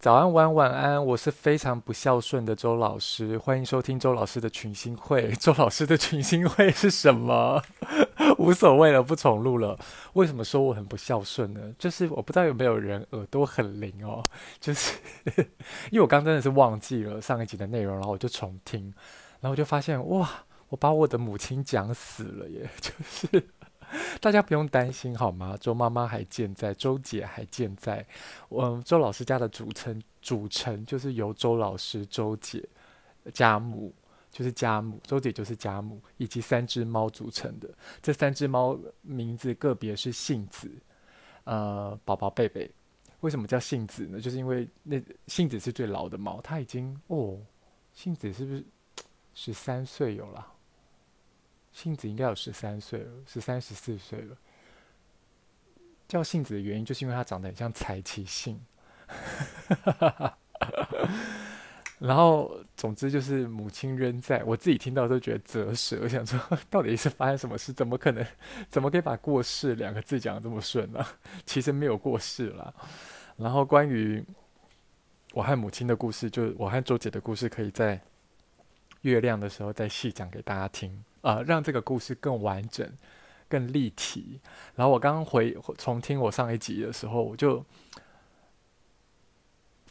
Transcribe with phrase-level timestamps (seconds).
[0.00, 5.30] 早安，晚晚安，我是非常不孝顺的周老师，欢迎收听周老师的群星会。
[5.38, 7.62] 周老师的群星会是什么？
[8.38, 9.78] 无所谓了，不重录了。
[10.14, 11.60] 为什么说我很不孝顺呢？
[11.78, 14.24] 就是我不知道有没有人耳朵很灵哦，
[14.58, 14.94] 就是
[15.92, 18.84] 因为我刚真的是忘记了上一集的内容，然后我就重听，
[19.40, 20.26] 然后我就发现哇，
[20.70, 23.28] 我把我的母亲讲死了耶，就是。
[24.20, 25.56] 大家不用担心好吗？
[25.60, 28.06] 周妈妈还健在，周姐还健在。
[28.50, 32.66] 嗯，周老师家的组成组成就是由周老师、周姐、
[33.32, 33.92] 家母，
[34.30, 37.68] 就是家母，周姐就是家母，以及三只猫组成的。
[38.00, 40.70] 这三只猫名字个别是杏子、
[41.44, 42.70] 呃，宝宝、贝贝。
[43.20, 44.20] 为什么叫杏子呢？
[44.20, 47.38] 就是因为那杏子是最老的猫，它已经哦，
[47.92, 48.64] 杏子是不是
[49.34, 50.46] 十三岁有了？
[51.72, 54.36] 杏子应该有十三岁了，十三十四岁了。
[56.08, 58.60] 叫杏子的原因，就是因为它长得很像柴崎杏。
[62.00, 64.42] 然后，总之就是母亲仍在。
[64.44, 66.40] 我自己听到都觉得啧舌，我想说，
[66.70, 67.72] 到底是发生什么事？
[67.72, 68.26] 怎么可能？
[68.70, 71.06] 怎么可以把过世两个字讲得这么顺呢？
[71.44, 72.72] 其实没有过世啦。
[73.36, 74.24] 然后，关于
[75.32, 78.00] 我和母亲的故事，就我和周姐的故事，可以在
[79.02, 81.04] 月亮的时候再细讲给大家听。
[81.22, 82.90] 呃，让这个故事更完整、
[83.48, 84.40] 更立体。
[84.74, 87.64] 然后我刚刚回重听我上一集的时候，我就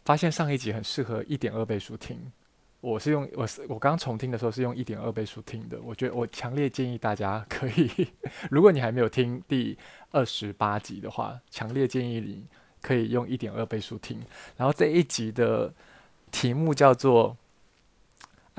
[0.04, 2.32] 发现上一集很适合一点二倍速听。
[2.80, 5.78] 我是用我是我刚重听的时候是用一点二倍速听的。
[5.82, 8.08] 我觉得我强烈建议大家可以，
[8.50, 9.76] 如果你还没有听第
[10.10, 12.44] 二十八集的话，强烈建议你
[12.80, 14.20] 可以用一点二倍速听。
[14.56, 15.72] 然后这一集的
[16.32, 17.36] 题目叫做。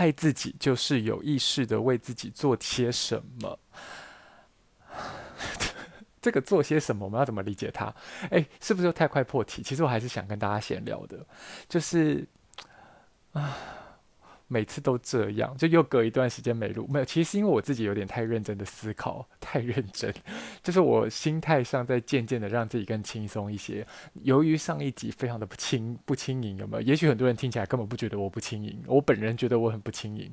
[0.02, 3.60] 爱自己就是有意识的为自己做些什么。
[6.20, 7.94] 这个做些什么，我们要怎么理解它？
[8.32, 9.62] 哎，是不是又太快破题？
[9.62, 11.24] 其实我还是想跟大家闲聊的，
[11.70, 12.28] 就是
[13.34, 13.56] 啊。
[14.52, 16.86] 每次都这样，就又隔一段时间没录。
[16.92, 20.14] 没有，其实是因为我自己有点太认真的思考， 太认真，
[20.62, 23.88] 就是我心态上在渐渐的让自己更轻松一些。
[24.24, 26.82] 由于上一集非常的不轻不轻盈，有没有？
[26.82, 30.30] 也许很多人听起来根本不觉得我不轻盈，我本人觉得我很不轻盈。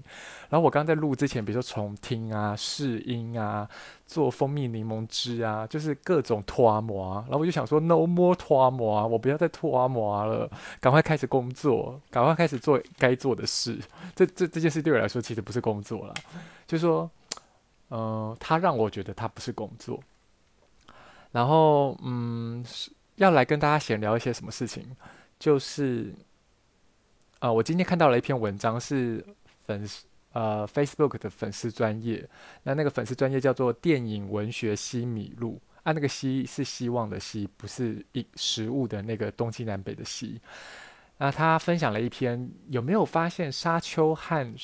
[0.51, 3.69] 然后我刚在录之前，比如说重听啊、试音啊。
[4.09, 13.79] 做蜂蜜柠檬汁啊，就是各种拖磨啊，然后我就想说，no more 拖磨啊，我不要再拖磨了，赶快开始工作，赶快开始做该做的事。
[14.17, 16.15] 这这这件事对我来说其实不是工作了，
[16.67, 17.09] 就是说，
[17.91, 20.01] 嗯、他让我觉得他不是工作。
[21.31, 22.65] 然后，嗯，
[23.17, 24.83] 要来跟大家闲聊一些什么事情，
[25.39, 26.15] 就是，
[27.41, 29.23] 啊、我今天看到了一篇文章，是
[29.67, 30.08] 粉丝。
[30.33, 32.29] 呃，Facebook 的粉丝专业，
[32.63, 40.41] 那那个粉丝专业叫做电影文学西米露，啊，那个西是希望的希，不是一食物的那个东西南北的西。
[41.17, 44.55] 那他分享了一篇，有没有发现沙丘和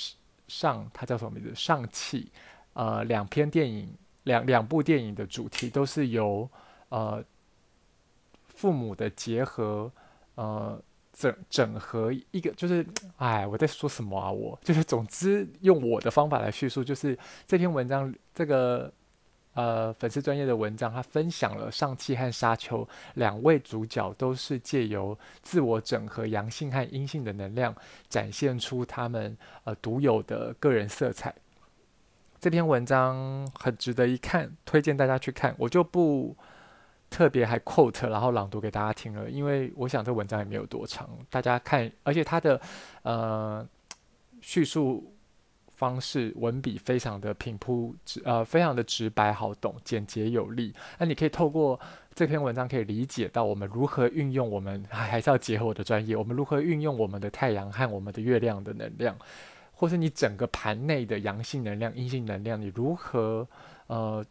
[0.47, 1.55] 上，他叫什么名字？
[1.55, 2.31] 上气，
[2.75, 3.93] 呃，两篇电影，
[4.25, 6.49] 两两部电影的主题都是由
[6.91, 7.25] 呃
[8.49, 9.91] 父母的结合，
[10.35, 10.81] 呃。
[11.17, 12.85] 整整合一个就是，
[13.19, 14.31] 哎，我在说什么啊？
[14.31, 17.17] 我就是，总之用我的方法来叙述，就是
[17.47, 18.93] 这篇文章这个
[19.55, 27.73] 呃粉丝专业的文章，他分享了上气和沙丘两位主角都是借由自我整合阳性和阴性的能量，
[28.09, 31.33] 展现出他们呃独有的个人色彩。
[32.41, 36.37] 这篇文章很值得一看，推荐大家去看，我就不。
[37.15, 42.61] 特别还 quote 然后朗读给大家听了，因为我想这文章也没有多长，大家看，而且它的
[43.03, 43.65] 呃
[44.41, 45.15] 叙述
[45.77, 50.75] 方式文笔非常的平铺直呃非常的直白好懂，简洁有力。
[50.99, 51.79] 那你可以透过
[52.17, 59.17] 这篇文章可以理解到我们如何运用我们还是要结合我的专业，我们如何运用我们的太阳和我们的月亮的能量，
[59.73, 63.47] 或是你整个盘内的阳性能量、阴性能量，你如何
[63.87, 64.27] 呃。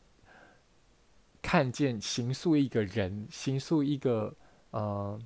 [1.43, 4.33] 看见形塑一个人，形塑一个
[4.71, 5.19] 呃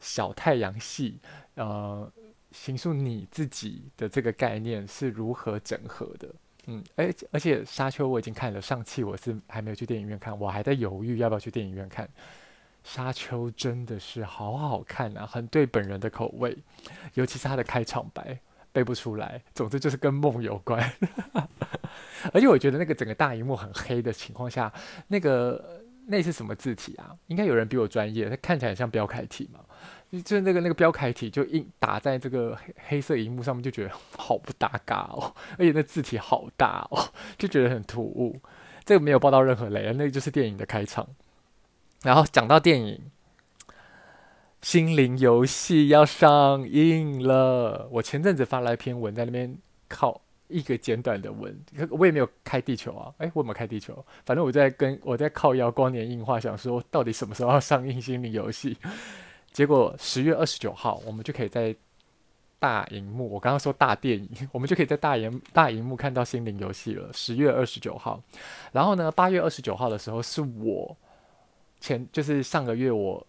[0.00, 1.20] 小太阳系，
[1.54, 2.10] 呃，
[2.50, 6.34] 形塑你自己的这个概念是如何整合的？
[6.66, 12.08] 嗯，而而且沙丘我已经看了，上期我是还没有去电影院看，我还在犹豫要不要去电影院看。
[12.82, 16.56] 沙丘真的是好好看啊，很对本人的口味，
[17.14, 18.40] 尤其是他的开场白
[18.76, 20.92] 背不出来，总之就是跟梦有关。
[22.34, 24.70] 而且我觉得那个整个大荧幕很黑的情况下，
[25.08, 27.16] 那个那是什么字体啊？
[27.28, 29.60] 应该有人比我专业，它看起来像标楷体嘛？
[30.12, 35.34] 就是那个那个标楷体就印打在这个黑黑色荧幕上面，就觉得 好不搭嘎哦。
[35.52, 37.08] 而且那字体好大哦，
[37.38, 38.38] 就觉得很突兀。
[38.84, 41.08] 这个没有爆到任何雷，那个就是电影的开场。
[42.02, 43.10] 然后讲到电影，
[44.62, 47.88] 心灵游戏要上映了。
[47.92, 49.56] 我前阵子发了一篇文，在那边
[49.88, 51.56] 靠一个简短的文，
[51.90, 53.14] 我也没有开地球啊。
[53.18, 54.04] 诶，我有没开地球？
[54.24, 58.76] 反正我在跟我在靠腰光年映画，想说到底什么时候要上映心灵游戏？
[59.52, 61.74] 结果十月二十九号，我们就可以在
[62.58, 63.30] 大荧幕。
[63.30, 67.08] 我刚刚说大电影，我们就可以在大荧大荧幕看到心灵游戏了。
[67.12, 68.20] 十月二十九号，
[68.72, 70.96] 然后呢，八月二十九号的时候是我
[71.78, 73.24] 前就是上个月我。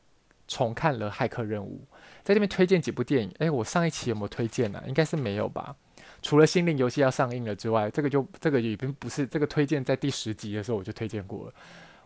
[0.48, 1.82] 重看了《骇客任务》，
[2.24, 3.32] 在这边推荐几部电影。
[3.40, 4.84] 诶，我上一期有没有推荐呢、啊？
[4.88, 5.76] 应该是没有吧。
[6.22, 11.54] 除了《心灵游戏》要上映了之外，这个就这个已经不是这个推荐，在第十集的时候我就推荐过了。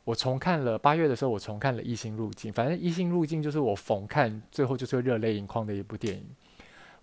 [0.04, 6.26] 我重看了八月的时候，我重看了《异星入境》，反正《异星入境》就是我逢看最后就是热泪盈眶的一部电影。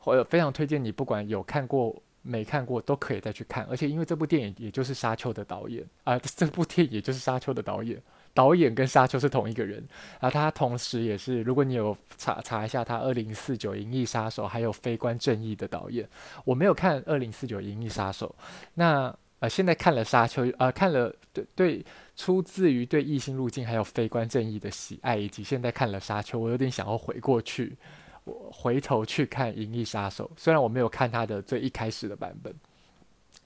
[0.04, 3.64] 我非常推荐你，不管有看过没看过，都可以再去看。
[3.70, 8.00] 而且因为这部电影也就是《沙丘》的导演啊、这部电影也就是《沙丘》的导演。
[8.34, 9.78] 导演跟沙丘是同一个人，
[10.20, 16.08] 然后他同时也是，如果你有查查一下，他二零四九银翼杀手还有非官正义的导演。
[16.44, 18.34] 我没有看二零四九银翼杀手，
[18.74, 21.84] 那呃现在看了沙丘，呃看了对对，
[22.16, 27.76] 出自于对异星入境还有非官正义的喜爱，以及现在看了沙丘，我有点想要回过去，
[28.24, 32.54] 我回头去看银翼杀手，虽然我没有看他的最一开始的版本。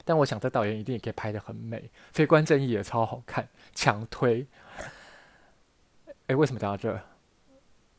[0.05, 4.45] 但我想，这导演一定也可以拍得很美，非官正义也超好看，强推。
[6.33, 6.99] 哎，为什么讲到这？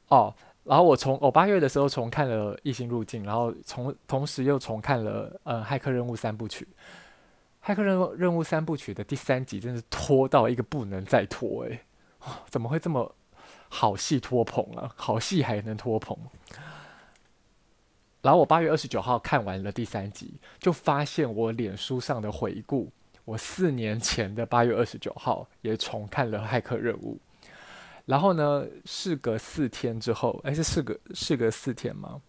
[0.07, 0.33] 哦，
[0.63, 6.67] 然后我从我八月的时候重看了《异星入境》，然后从同时又重看了嗯《骇客任务三部曲》。
[7.71, 11.79] 《骇客任任务三部曲》的第三集真是拖到一个不能再拖，诶，
[12.49, 13.15] 怎么会这么
[13.69, 14.91] 好戏拖棚啊？
[14.95, 16.17] 好戏还能拖棚？
[18.23, 22.89] 然后我八月二十九号看完了第三集，就发现我脸书上的回顾，
[23.25, 27.15] 我四年前的八月二十九号也重看了《骇客任务》。
[28.05, 32.21] 然后呢，事隔四天之后，哎，是事隔事隔四天吗？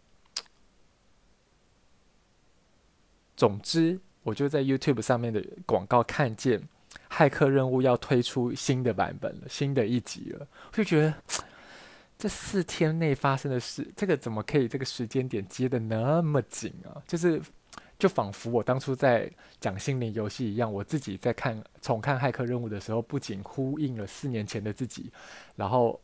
[3.36, 6.60] 总之，我就在 YouTube 上面的广告看见
[7.10, 11.14] 《骇客任务》要推出新的版本了，新的一集了，我就觉得。
[12.16, 17.02] 这四天内发生的事，这个怎么可以这个时间点接的那么紧啊？
[17.08, 17.42] 就是，
[17.98, 19.30] 就仿佛我当初在
[19.60, 25.10] 讲心灵游戏一样，我自己在看重看《骇客任务》的时候，不仅呼应了四年前的自己，
[25.56, 26.00] 然后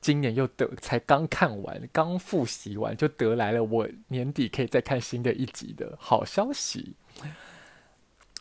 [0.00, 6.94] 今年又得才刚看完，刚复习完，就得来了我年底可以再看新的一集的好消息。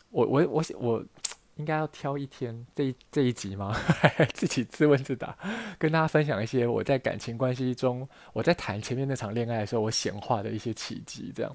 [0.09, 1.05] 我我我我。
[1.57, 3.75] 应该要挑一天这一这一集吗？
[4.31, 5.35] 自己自问自答，
[5.79, 11.33] 跟大家分享一些我在感情关系中，我在谈前面那场恋爱的时候，我显化的一些奇迹。
[11.35, 11.51] 这样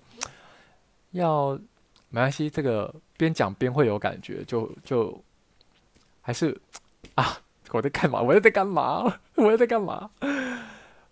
[1.12, 1.59] 要
[2.11, 5.19] 没关系，这个边讲边会有感觉，就就
[6.20, 6.61] 还是
[7.14, 7.38] 啊，
[7.70, 8.20] 我在干嘛？
[8.20, 9.20] 我又在干嘛？
[9.37, 10.11] 我又在干嘛？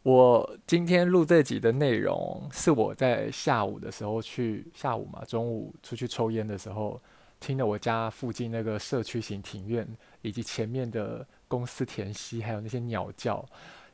[0.03, 7.01] 我今天录这集的内容是我在下午的时候去下午嘛，中午出去抽烟的时候。
[7.43, 9.89] 听了我家附近那个社区型庭院，
[10.21, 13.43] 以及前面的公司田溪，还有那些鸟叫、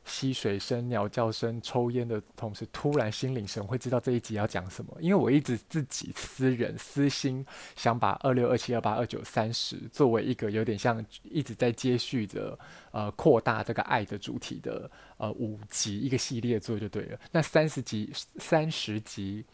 [0.07, 4.97] 溪水声、鸟叫声、抽烟的同时，突然心领神会，知道这一集要讲什么。
[4.99, 7.45] 因为我一直自己私人私心
[7.75, 12.57] 想把二六、二七、二八、二九、三十作为一个有点像一直在接续着
[12.91, 17.19] 呃扩大这个爱的主题的呃五集一个系列做就对了。
[17.31, 19.45] 那三十集、三十集。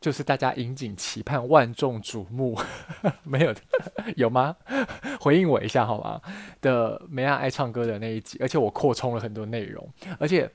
[0.00, 2.56] 就是大家引颈期盼、万众瞩目，
[3.24, 3.60] 没有的
[4.14, 4.54] 有吗？
[5.20, 6.20] 回应我一下好吗？
[6.60, 10.48] 的梅亚爱唱歌的那一集，而且我扩充了很多内容，而且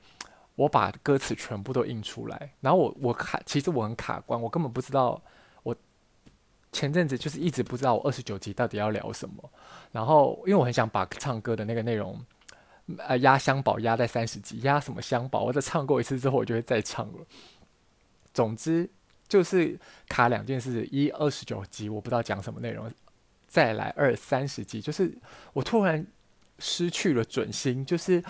[0.54, 2.52] 我把歌词全部都印出来。
[2.62, 5.20] 然后我我卡，其实我很卡关，我根本不知道。
[5.62, 5.76] 我
[6.72, 9.50] 前阵子就是一直不知道我二十九集到底要聊什么。
[9.92, 12.18] 然后因为我很想把唱歌的那个内容，
[12.96, 15.42] 呃，压箱宝压在三十集，压什么箱宝？
[15.42, 17.18] 我再唱过一次之后，我就会再唱了。
[18.32, 18.88] 总之。
[19.34, 19.76] 就是
[20.08, 22.88] 卡两件事：一二十九集我不知道讲什么内容，
[23.48, 25.12] 再来二三十集，就是
[25.52, 26.06] 我突然
[26.60, 28.22] 失去了准心，就是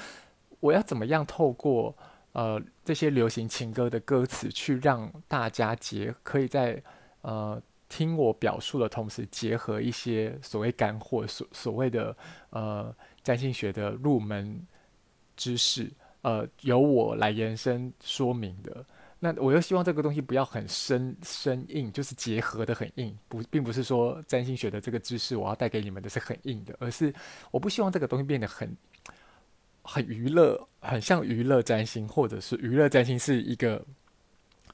[0.61, 1.95] 我要怎么样透过
[2.33, 6.83] 呃这些流行情歌的歌词，去让大家结可以在
[7.21, 12.17] 呃听我表述的同时，结合一些所谓干货，所所谓的
[12.49, 14.67] 呃占星学的入门
[15.37, 15.93] 知识，
[16.23, 18.83] 呃由我来延伸说明的。
[19.25, 27.11] 那我又希望这个东西不要很生生硬，就是结合的很硬，不，并不是说占星学的这个知识我要带给你们的是很硬的，而是
[27.51, 28.77] 我不希望这个东西变得很
[29.81, 33.83] 很娱乐，很像娱乐占星，或者是娱乐占星是一个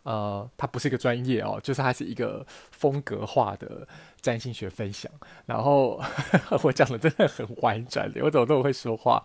[0.02, 3.86] 呃，它不是一个专业哦，就是它是一个风格化的
[4.20, 5.12] 占星学分享。
[5.46, 6.02] 然后
[6.64, 9.22] 我讲的真的很婉转的，我怎么这么会说话？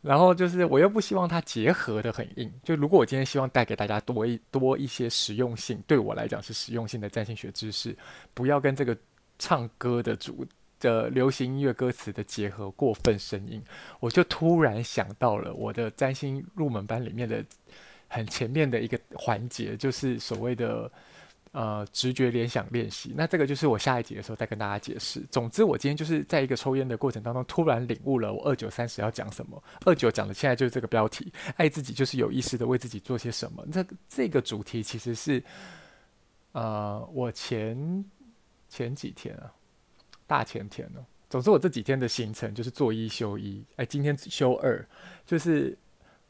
[0.00, 2.52] 然后就是我又不希望它结合的很硬。
[2.62, 7.96] 就如果我今天希望带给大家多一多一些实用性，对我来讲是实用性的占星学知识，
[8.34, 8.96] 不要跟这个
[9.38, 10.46] 唱歌的主
[10.80, 13.62] 的流行音乐歌词的结合过分生硬，
[14.00, 17.44] 我就突然想到了我的占星入门班里面的
[18.08, 20.90] 很前面的一个环节，就是所谓的。
[21.52, 25.20] 呃，直觉联想练习，那这个就是我下一集的时候再跟大家解释。
[25.30, 29.62] 总之，我今天就是在一个抽烟的过程当中，突然领悟了我二九三十要讲什么。
[29.86, 33.66] 二九讲的现在就是这个标题：爱自己就是有意识的为自己做些什么。
[33.72, 35.42] 这这个主题其实是，
[36.52, 38.04] 呃，我前
[38.68, 39.50] 前几天啊，
[40.26, 41.00] 大前天呢，
[41.30, 44.86] 总之我这几天的行程就是做一休一，哎，今天休二，
[45.24, 45.76] 就是。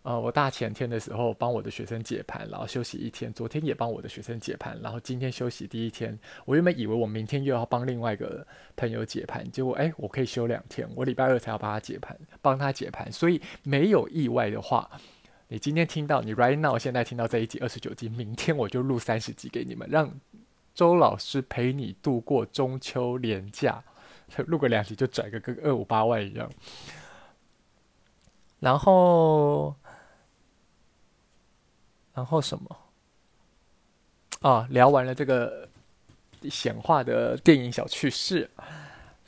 [0.08, 3.30] 呃，我大前天的时候帮我的学生解盘，然后休息一天。
[3.30, 6.18] 昨天也帮我的学生解盘，然后今天休息第一天。
[6.46, 10.88] 我原本以为我明天又要帮另外一个朋友解盘，结果哎，我可以休两天。
[10.96, 13.12] 我礼拜二才要帮他解盘，帮他解盘。
[13.12, 14.90] 所以没有意外的话，
[15.48, 20.10] 你今天听到你 right now 现在听到这一集二十九集，明天我就录三十集给你们，让
[20.74, 23.84] 周老师陪你度过中秋连假。
[24.46, 26.50] 录个两集就拽个跟二五八万一样，
[28.60, 29.76] 然后。
[32.18, 32.76] 然后什么？
[34.40, 35.68] 啊，聊完了这个
[36.50, 38.50] 显化的电影小趣事，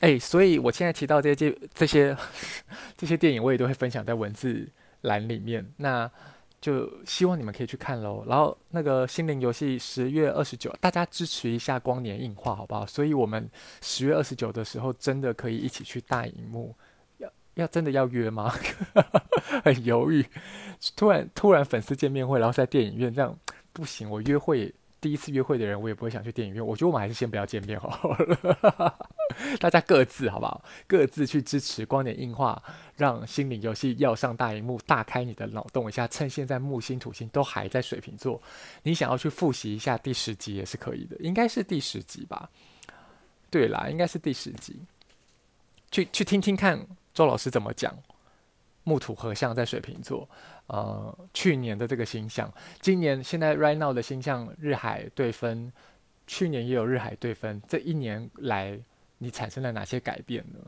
[0.01, 2.15] 哎，所以我现在提到这些这些
[2.97, 4.67] 这些电影，我也都会分享在文字
[5.03, 5.65] 栏里面。
[5.77, 6.11] 那
[6.59, 8.25] 就希望你们可以去看喽。
[8.27, 12.85] 然后那个心灵游戏十月二十九，大家支持一下光年映画好不好？
[12.85, 13.49] 所以我们
[13.81, 16.75] 十月二十九的时候，真的可以一起去大荧幕。
[17.55, 18.53] 要真的要约吗？
[19.63, 20.25] 很犹豫。
[20.95, 23.37] 突然突然粉丝见面会，然后在电影院这样
[23.71, 24.09] 不行。
[24.09, 26.65] 我约会第一次约会的人，我也不会想去电影院。
[26.65, 28.95] 我觉得我们还是先不要见面好了。
[29.59, 30.63] 大家各自好不好？
[30.87, 32.61] 各自去支持光年映画，
[32.97, 36.07] 让心灵游戏要上大荧幕，大开你的脑洞一下。
[36.07, 38.41] 趁现在木星土星都还在水瓶座，
[38.83, 42.49] 你想要去复习一下第十集也是可以的，应该是第十集吧？
[43.49, 44.79] 对啦，应该是第十集。
[45.91, 46.87] 去去听听看。
[47.13, 47.95] 周老师怎么讲？
[48.83, 50.27] 木土合相在水瓶座，
[50.65, 55.71] 呃，去年的这个星象，今年现在 right now 的星象日海对分，
[56.25, 58.79] 去年也有日海对分，这一年来
[59.19, 60.59] 你产生了哪些改变呢？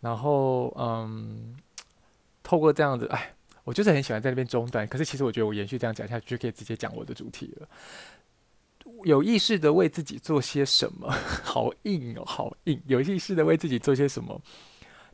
[0.00, 1.56] 然后，嗯，
[2.44, 3.34] 透过这样子，哎，
[3.64, 7.68] 我就是很喜欢在那边中断，可是其实我觉得我延续这样讲下去，就可以直接讲我的主题了。
[9.04, 11.10] 有意识的为自己做些什么？
[11.42, 12.80] 好硬哦，好硬！
[12.86, 14.40] 有意识的为自己做些什么？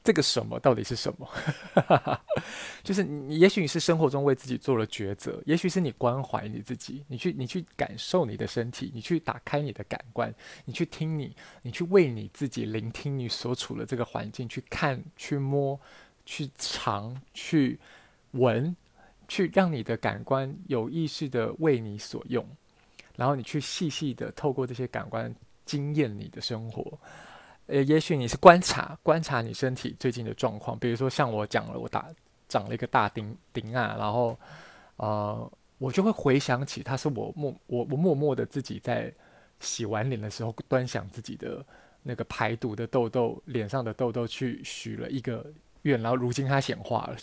[0.06, 1.28] 这个什么到底是什么？
[2.84, 10.32] 就是你，也许你是生活中为自己做了抉择，也许是你关怀你自己，你去，你去感受你的身体，你去打开你的感官，
[10.64, 15.76] 你去听你，你去为你自己聆听你所处的这个环境，去看，去摸，
[16.24, 17.76] 去尝，去
[18.30, 18.76] 闻，
[19.26, 22.46] 去让你的感官有意识的为你所用，
[23.16, 25.34] 然后你去细细的透过这些感官
[25.64, 26.96] 经验你的生活。
[27.66, 32.06] 呃，也许你是观察观察你身体最近的状况，比如说像我讲了，我打
[32.48, 34.38] 长了一个大钉钉啊，然后
[34.98, 39.12] 呃，我就会回想起，他是我默我我默默的自己在
[39.58, 41.64] 洗完脸的时候，端详自己的
[42.04, 45.44] 那个排毒的痘痘，脸上的痘痘去许了一个
[45.82, 47.16] 愿，然后如今它显化了。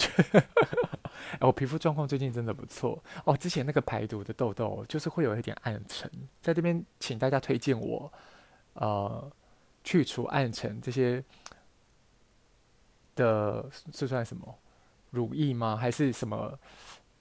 [1.40, 8.12] 我皮肤状况最近真的不错哦，之前那个排毒的痘痘就是会有一点暗沉，在这边请大家推荐我，
[8.74, 9.32] 呃。
[9.84, 11.24] 去除暗沉这些
[13.16, 14.58] 的，这算什么
[15.12, 15.76] 乳液吗？
[15.76, 16.58] 还是什么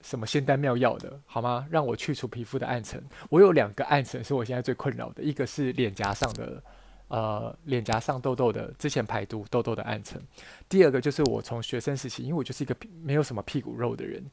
[0.01, 1.19] 什么仙丹妙药的？
[1.25, 1.67] 好吗？
[1.69, 3.03] 让我去除皮肤的暗沉。
[3.29, 6.63] 我有两个暗沉是我现在最困扰的，一个是脸颊上的
[7.07, 10.21] 呃脸颊上痘痘的，之前排毒痘痘的暗沉。
[10.67, 14.23] 第二个就是我从学生时期，因为我就是一个没有什么屁股肉的人。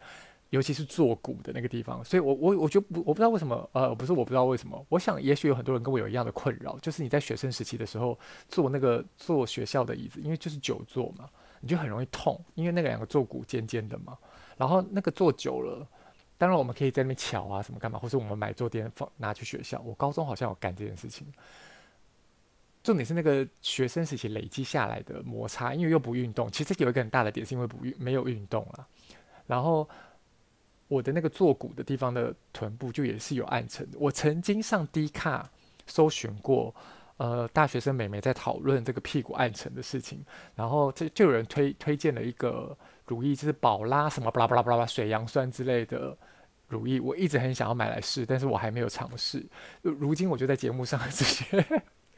[0.51, 11.31] 尤其是坐骨的那个地方，所以我我我就不我不知道为什么，呃，不是我不知道为什么，我想也许有很多人跟我有一样的困扰，就是你在学生时期的时候坐那个坐学校的椅子，因为就是久坐嘛，
[11.61, 14.19] 你就很容易痛，因为那个两个坐骨尖尖的嘛，
[14.57, 15.87] 然后那个坐久了，
[16.37, 21.25] 当然我们可以在那边乔啊什么干嘛，或者我们买坐垫放拿去学校，我高中好像有干这件事情，
[22.83, 28.85] 重点是那个学生时期累积下来的摩擦，因为又不运动，其实有一个很大的点是因为不运没有运动啊，
[29.47, 29.89] 然后。
[30.91, 33.89] 我的那个坐骨的地方的臀部就也是有暗沉。
[33.97, 35.49] 我曾经上 D 卡
[35.87, 36.75] 搜寻过，
[37.17, 40.25] 呃，大学生美眉在讨论这个屁股暗沉的事情，
[40.57, 46.19] 然后这就，有人推推荐了一个乳液，就是宝拉什么巴拉巴拉巴拉水杨酸之类的
[46.67, 49.47] 乳液，我一直很想要买来试，但是我还没有尝试。
[49.83, 51.65] 如今我就在节目上 直接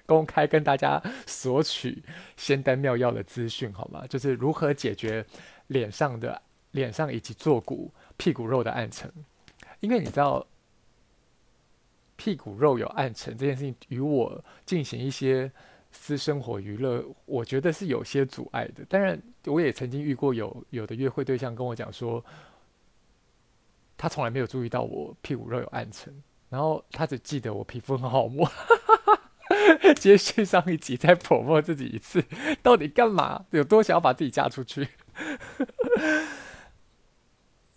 [0.07, 2.03] 公开跟大家索取
[2.39, 4.07] 仙丹妙药的资讯，好吗？
[4.07, 5.23] 就是如何解决
[5.67, 6.41] 脸上的。
[6.73, 9.11] 脸上以及坐骨、屁股肉的暗沉，
[9.81, 10.47] 因为你知道，
[12.17, 15.51] 屁股肉有暗沉这件事情，与我进行一些
[15.91, 18.85] 私生活娱乐，我觉得是有些阻碍的。
[18.87, 22.25] 当然，我也曾经遇过有有的约会对象跟我讲说，
[23.97, 28.51] 他从来没有注意到我屁股肉有暗沉，然后他只记得我皮肤很好摸。
[29.97, 32.25] 接续上一集再 promote 自己一次，
[32.63, 33.45] 到底干嘛？
[33.51, 34.89] 有多想要把自己嫁出去？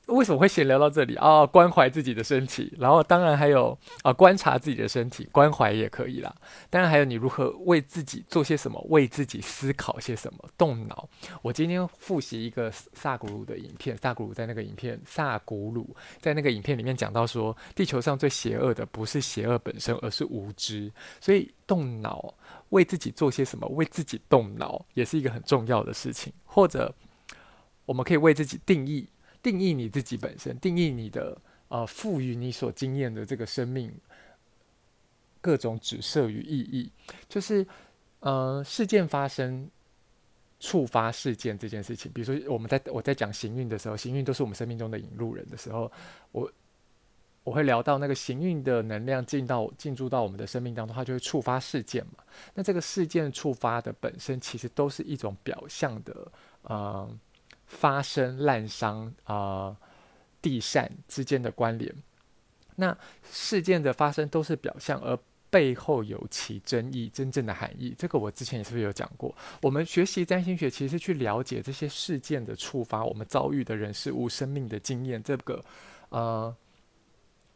[0.08, 1.46] 为什么会闲聊到这里啊？
[1.46, 6.34] 关怀自己的身体，然后当然还有啊，观察自己的身体，关怀也可以啦。
[6.70, 11.10] 当然还有你如何为自己做些什么，为自己思考些什么，动脑。
[11.42, 20.92] 我今天复习一个萨古鲁的影片，萨古鲁在那个影片，萨古鲁在那个影片里面讲到说，地球上最邪恶的不是邪恶本身，而是无知。
[21.20, 22.32] 所以动脑，
[22.70, 26.32] 为自己做些什么，为自己动脑，也是一个很重要的事情。
[26.44, 26.94] 或者
[27.86, 29.08] 我们可以为自己定义。
[29.46, 33.94] 定义你自己本身，定义你的呃，赋予你所经验的这个生命
[35.40, 36.92] 各种指涉与意义，
[37.30, 37.64] 就是
[38.22, 39.70] 呃，事件发生
[40.60, 42.12] 触发事件这件事情。
[42.12, 45.92] 比如说，我们在我在讲行运的时候，行运都是我们生命中的引路人的时候，
[46.32, 46.52] 我
[47.44, 52.24] 我会聊到那个行运的能量进到进驻到我们的生命当中，它就会触发事件嘛。
[52.56, 56.32] 那这个事件触发的本身，其实都是一种表象的
[56.64, 57.08] 呃。
[57.66, 59.76] 发生滥伤啊，
[60.42, 61.94] 地善之间的关联，
[62.76, 65.18] 那事件的发生都是表象，而
[65.50, 67.96] 背后有其真意、真正的含义。
[67.98, 69.34] 这个我之前也是不是有讲过？
[69.62, 75.64] 我们学习占星学，其实去了解这些事件的触发，我们遭遇的人事物、生命的经验，这个
[76.10, 76.54] 呃，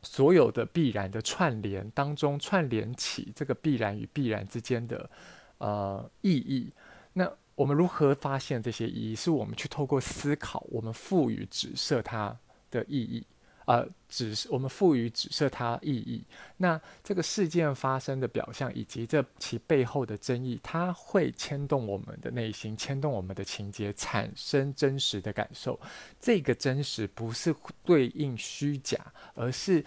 [0.02, 5.10] 所有的必然的串联当中，串联起这个必然与必然之间的
[5.58, 6.72] 呃意义。
[7.12, 9.14] 那我们如何发现这些意义？
[9.14, 12.34] 是我们去透过思考，我们赋予指涉它
[12.72, 13.22] 的意义，
[13.66, 16.24] 呃，指我们赋予指涉它意义。
[16.56, 25.78] 那这个事件发生的表象，以及这其背后的争议，它会牵动我们的内心，牵动我们的情节，产生真实的感受。
[26.18, 27.54] 这个真实不是
[27.84, 29.06] 对应虚假，
[29.36, 29.84] 而是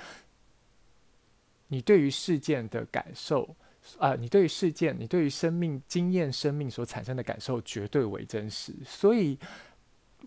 [1.68, 3.56] 你对于事件的感受。
[3.98, 8.72] 啊、你对于事件，你对于生命经验、生命所产生的感受，绝对为真实。
[8.84, 9.36] 所以，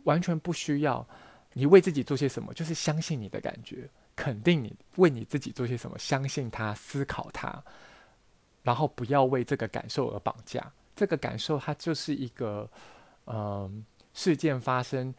[0.03, 1.07] 完全不需要
[1.53, 7.63] 你为自己做些什么，就是相信你的感觉，肯定你为你自己做些什么，相信它，思考它，
[8.61, 10.71] 然后不要为这个感受而绑架。
[10.93, 12.69] 这个感受，它就是一个，
[13.25, 15.13] 嗯、事件发生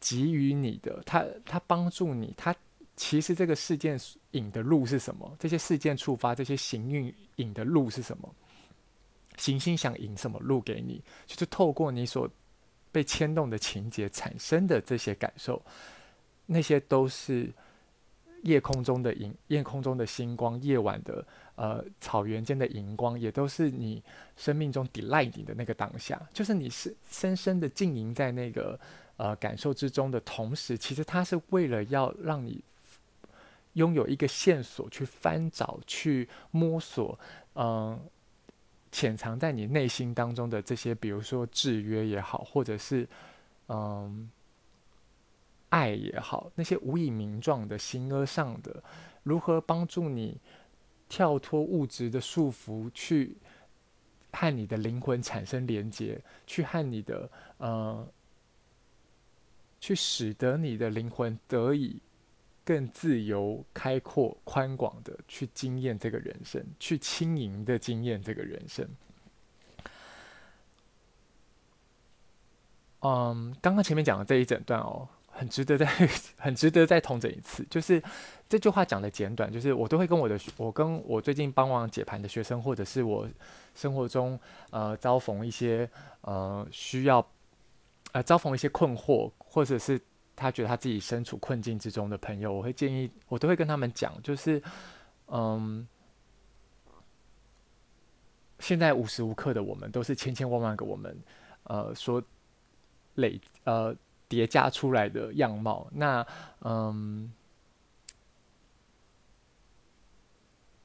[0.00, 2.54] 给予你的，它它帮助你，它。
[2.96, 3.98] 其实这个事件
[4.30, 5.36] 引的路是什么？
[5.38, 8.32] 这些事件触发这些行运引的路是什么？
[9.36, 11.02] 行星想引什么路给你？
[11.26, 12.30] 就是透过你所
[12.92, 15.60] 被牵动的情节产生的这些感受，
[16.46, 17.52] 那些都是
[18.42, 21.26] 夜空中的银，夜空中的星光，夜晚的
[21.56, 24.00] 呃草原间的荧光，也都是你
[24.36, 28.78] 生命中 delight 你的那个当下，就是你是深深的浸淫在那个
[29.16, 32.62] 呃感受之中的同时，其实它是为了要让你。
[33.74, 37.18] 拥有一个线索去翻找、去摸索，
[37.54, 38.00] 嗯，
[38.90, 43.06] 潜藏在你内心当中的这些，比如说制约也好，或者是
[43.68, 44.30] 嗯
[45.70, 48.82] 爱也好，那些无以名状的形而上的，
[49.24, 50.38] 如何帮助你
[51.08, 53.36] 跳脱物质的束缚，去
[54.32, 58.06] 和你的灵魂产生连接，去和你的嗯，
[59.80, 62.00] 去使得你的灵魂得以。
[62.64, 68.88] 更自由、开阔、宽广的去经验这个人生，去轻盈的经验这个人生。
[73.00, 75.86] 嗯，刚刚前面讲的这一整段哦，很值得再
[76.38, 77.62] 很值得再重整一次。
[77.68, 78.02] 就是
[78.48, 83.28] 这句话讲的简短，就是我都会跟我的我跟我最近帮忙解盘的学生，或者是我
[83.74, 85.86] 生活中呃遭逢一些
[86.22, 87.26] 呃需要
[88.12, 90.00] 呃遭逢一些困惑，或者是。
[90.36, 94.62] 他觉得他自己身处困境之中的朋友，我会建议，我都会跟他们讲，就是，
[95.28, 95.86] 嗯，
[98.58, 101.16] 现在无时无刻的我们都是千千万万个我们，
[101.64, 102.22] 呃，说
[103.14, 103.94] 累呃
[104.28, 105.86] 叠加出来的样貌。
[105.92, 106.26] 那，
[106.62, 107.32] 嗯，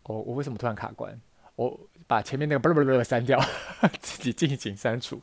[0.04, 1.20] 我我为什么突然卡关？
[1.56, 3.38] 我把前面那个不不不删掉，
[4.00, 5.22] 自己进行删除。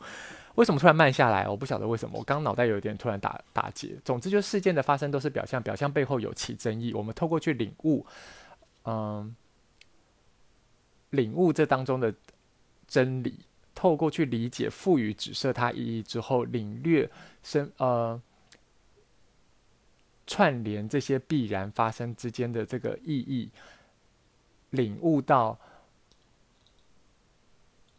[0.57, 1.49] 为什么突然慢下来？
[1.49, 2.19] 我不晓得为什么。
[2.19, 3.97] 我刚脑袋有点突然打打结。
[4.05, 6.93] 总之，就事件的发生都是表象，表象背后有其真意。
[6.93, 8.05] 我们透过去领悟，
[8.85, 9.35] 嗯，
[11.11, 12.13] 领悟这当中的
[12.89, 13.39] 真理，
[13.75, 17.09] 透过去理解、赋予、指涉它意义之后，领略
[17.43, 18.21] 生呃
[20.27, 23.51] 串联这些必然发生之间的这个意义，
[24.71, 25.59] 领悟到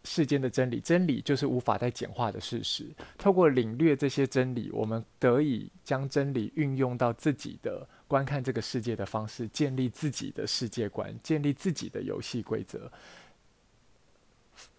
[0.07, 0.79] 世间的真理。
[0.79, 2.85] 真理就是无法再简化的事实。
[3.17, 12.91] 透过领略这些真理，我们得以将真理运用到自己的观看这个世界的方式，建立自己的世界观，建立自己的游戏规则。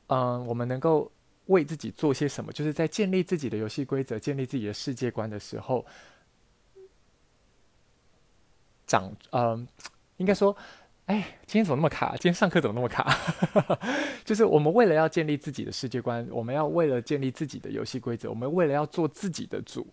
[0.06, 1.12] 嗯，我们能够
[1.46, 2.52] 为自己做些什么？
[2.52, 5.84] 就是在建立自己的游戏规则、建立自己的世界观的时候。
[8.86, 9.68] 长，嗯，
[10.16, 10.56] 应该说，
[11.08, 12.10] 哎，今天怎么那么卡？
[12.16, 13.16] 今天上课怎么那么卡？
[14.26, 19.86] 就是我们为了要建立自己的世界观，我们要为了建立自己的游戏规则，我们为了要做自己的主，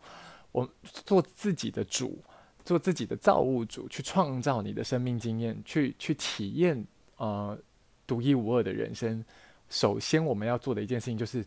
[0.52, 2.22] 我做自己的主，
[2.66, 7.58] 做自己的造物主，去创造你的生命经验，去去体验呃
[8.06, 9.24] 独一无二的人生。
[9.70, 11.46] 首先，我们要做的一件事情就是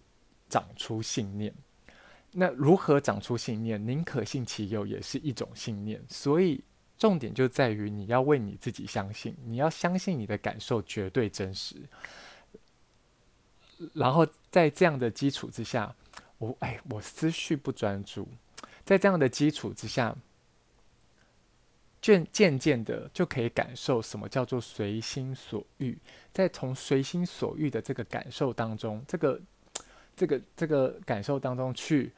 [0.49, 1.53] 长出信念。
[2.33, 3.87] 那如何长出信念？
[3.87, 6.03] 宁可信其有，也是一种信念。
[6.09, 6.65] 所以。
[6.99, 11.77] 重点就在于你要为你自己相信，你要相信你的感受绝对真实。
[13.95, 15.95] 然后在这样的基础之下，
[16.39, 18.27] 我哎，我思绪不专注，
[18.85, 20.17] 在这样的基础之下，
[22.03, 25.97] 渐渐渐的就可以感受什么叫做随心所欲。
[26.33, 29.41] 在从随心所欲的这个感受当中，这个
[30.17, 32.13] 这个这个感受当中去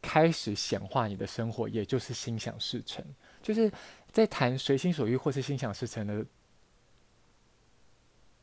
[0.00, 3.04] 开始显化你的生活，也就是心想事成。
[3.46, 3.70] 就是
[4.10, 6.26] 在谈随心所欲或是心想事成的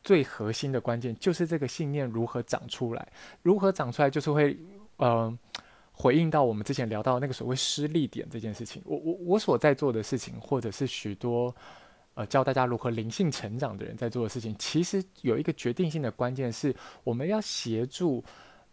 [0.01, 3.05] 最核心的关键，就是这个信念如何长出来，
[3.41, 4.57] 如何长出来，就是会
[4.95, 5.37] 呃
[5.91, 8.81] 回应到我们之前聊到那个所谓失力点这件事情。
[8.85, 11.53] 我我我所在做的事情，或者是许多
[12.13, 18.23] 呃教大家如何灵性成长的人在做的事情，其实有一个决定性的关键，是我们要协助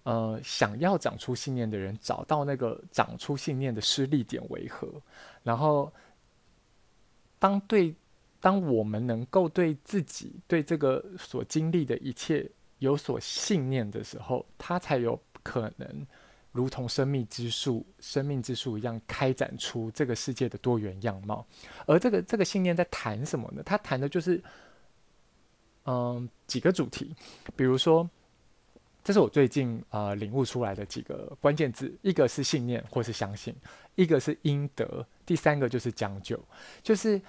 [0.04, 4.88] 呃想要长出信念的人找到那个长出信念的失力点为何，
[5.42, 5.92] 然后。
[7.40, 7.92] 当对，
[8.38, 12.48] 当我们能够对自己、对这个所经历的一切
[12.78, 16.06] 有所信念的时候，它才有可能
[16.52, 21.46] 如同生命之树、生命之树一样开展出这个世界的多元样貌。
[21.86, 23.62] 而这个这个信念在谈什么呢？
[23.64, 24.42] 它谈的就是，
[25.86, 27.14] 嗯，几个主题，
[27.56, 28.08] 比如说，
[29.02, 33.54] 这是我最近呃领悟出来的几个关键字，一个是信念或是相信，
[33.94, 35.06] 一个是应得。
[35.30, 36.36] 第三个就是将就，
[36.82, 37.22] 就是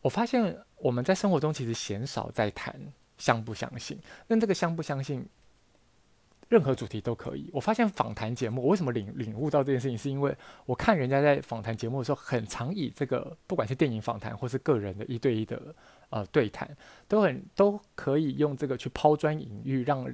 [0.00, 2.74] 我发现我们在生活中其实鲜少在谈
[3.18, 4.00] 相不相信。
[4.26, 5.28] 那这个相不相信，
[6.48, 7.50] 任何主题都可以。
[7.52, 15.74] 我发现访谈节目，我为什么领领悟到这件事情，是因为我看人家在访谈节目的时候，很常以这个不管是电影访谈或是个人的一对一的
[16.08, 16.74] 呃对谈，
[17.06, 20.10] 都很都可以用这个去抛砖引玉，让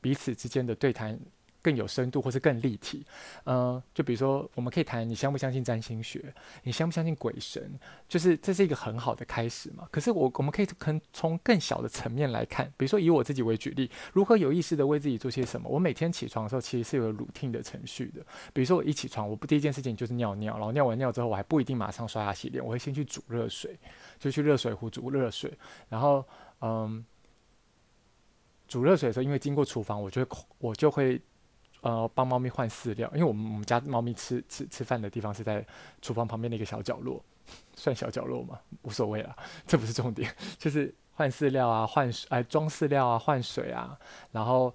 [0.00, 1.18] 彼此之间的对谈。
[1.64, 3.06] 更有深度，或是更立体，
[3.46, 6.22] 嗯、就比如说，我们可以谈你相不相信占星学，
[6.62, 7.72] 你相不相信鬼神，
[8.06, 9.88] 就是这是一个很好的开始嘛。
[9.90, 15.66] 可是我我们可以可从更小的层面来看，比如说以我自己为举例，如何有意识的为自己做些什么。
[15.70, 18.20] 我每天起床的时候，其实是有 routine 的程序的。
[18.52, 23.74] 比如说我一起床，我不第一件事情就是尿尿，然后尿完尿之后，我还不一定马上刷牙洗脸，我会先去煮热水，
[24.18, 25.50] 就去热水壶煮热水，
[25.88, 26.22] 然后
[26.60, 27.02] 嗯，
[28.68, 31.18] 煮热水的时候，因为经过厨房，我就会我就会。
[31.84, 35.62] 呃，帮猫咪换饲料，因为我们我们家猫咪吃吃吃饭的地方是在
[36.00, 37.22] 厨房旁边的一个小角落，
[37.76, 39.36] 算小角落嘛，无所谓啦，
[39.68, 43.98] 这不是重点， 就是换饲料啊，换水，哎，装饲料啊，换水啊，
[44.32, 44.74] 然后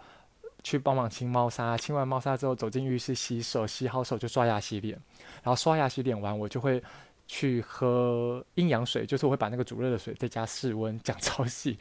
[0.61, 4.93] 去帮忙清猫砂，清完猫砂之后走进浴室洗手，洗好手就刷牙洗脸，
[5.41, 6.79] 然后刷牙洗脸完，我就会
[7.25, 11.75] 去喝阴阳水，就是我会把那个煮热的水再加室温，讲超细。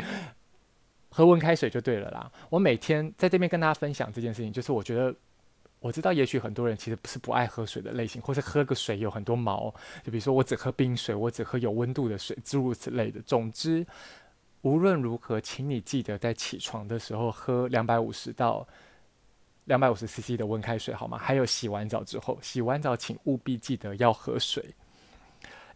[1.10, 2.30] 喝温开水就对了啦。
[2.50, 5.14] 我每天在这边跟大家分享这件事情，就是我觉得
[5.80, 9.72] 我知道，也许很多人其实不是不爱喝水的类型，或是喝个水有很多毛，
[10.04, 13.20] 就比如说我只喝冰水，我只喝有温度的水，诸如此类的。
[13.22, 13.86] 总之，
[14.62, 18.66] 无论如何，请你记得在起床的时候喝两百五十到
[19.64, 21.16] 两百五十 CC 的温开水，好吗？
[21.16, 24.64] 还有洗完澡之后，洗完澡请务必记得要喝水。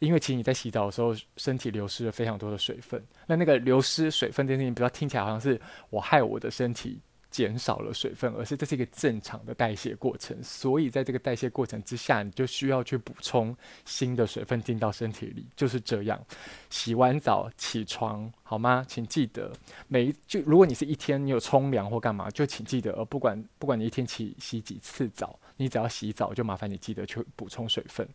[0.03, 3.01] 因为其实你在洗澡的时候，身体流失了非常多的水分。
[3.25, 5.61] 那那个流失水分这件事情，不要听起来好像是
[5.91, 10.37] 我害我的身体减少了水分，而是这是一个正常的代谢过程。
[10.43, 16.21] 所以在这个代谢过程之下，你就需要去补充新的水分进到身体里，就是这样。
[16.69, 18.85] 洗完澡起床好吗？
[18.89, 19.53] 请记得
[19.87, 28.07] 每一就如果你是一天你有冲凉或干嘛，就请记得，不管不管你一天起洗几次澡，你只要洗澡就麻烦你记得去补充水分。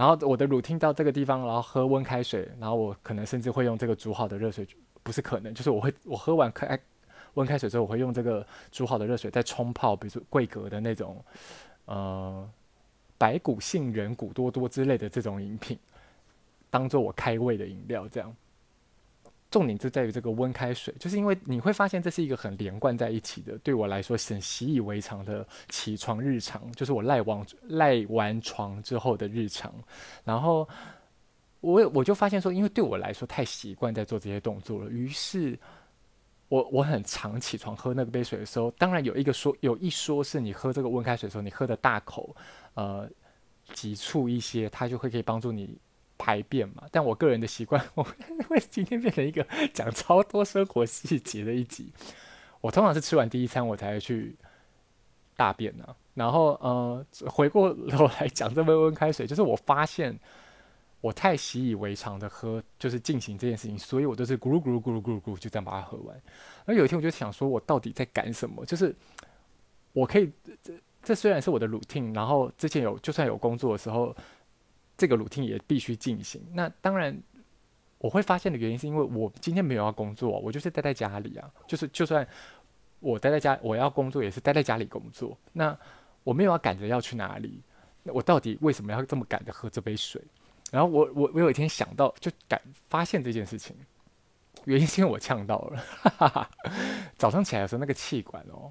[0.00, 4.66] 然后我的乳听到这个地方，然后喝温开水，然后我可能甚至会用这个煮好的热水，
[5.02, 6.80] 不是可能，就是我会我喝完开
[7.34, 11.22] 温开水之后，我会用这个煮好的热水再冲泡，比如说桂格的那种，
[11.84, 12.50] 呃，
[13.18, 15.78] 白骨杏仁骨多多之类的这种饮品，
[16.70, 18.34] 当做我开胃的饮料，这样。
[19.50, 29.74] 重点就在于这个温开水，就是因为你会发现这是一个很连贯在一起的，对我来说很习以为常的起床日常，就是我赖完赖完床之后的日常。
[30.24, 30.68] 然后
[31.60, 35.58] 我我就发现说，因为对我来说太习惯在做这些动作了，于是
[36.48, 42.36] 我我很常起床喝那个杯水的时候，当然有一个说有一说是你喝这个温开水的时候，你喝的大口，
[42.74, 43.10] 呃，
[43.74, 45.76] 急促一些，它就会可以帮助你。
[46.22, 48.02] 排便嘛，但我个人的习惯， 我
[48.46, 51.90] 会今天变成一个讲超多生活细节的一集。
[52.60, 54.36] 我通常是吃完第一餐，我才会去
[55.34, 60.14] 大便呢、然后，呃，回过头来讲这杯温开水，就是我发现
[61.00, 66.14] 我太习以为常的喝，就是进行这件事情，所以我都是咕噜咕噜咕噜咕噜咕噜就这样把它喝完。
[66.66, 68.62] 而有一天，我就想说，我到底在赶什么？
[68.66, 68.94] 就是
[69.94, 70.30] 我可以，
[70.62, 74.14] 这这虽然是我的 routine，然后之前有就算有工作的时候。
[75.00, 76.46] 这个 routine 也必须进行。
[76.52, 77.18] 那当然，
[77.96, 81.50] 我会发现的原因是因为我今天没有要工作，我就是待在家里啊。
[81.66, 82.26] 就是就算
[82.98, 85.34] 我待在家，我要工作也是待在家里工作。
[85.54, 85.74] 那
[86.22, 87.62] 我没有要赶着要去哪里，
[88.02, 90.20] 那我到底为什么要这么赶着喝这杯水？
[90.70, 92.60] 然后我我我有一天想到，就感
[92.90, 93.74] 发现这件事情，
[94.66, 96.50] 原因是因为我呛到了。
[97.16, 98.70] 早上起来的时候，那个气管哦。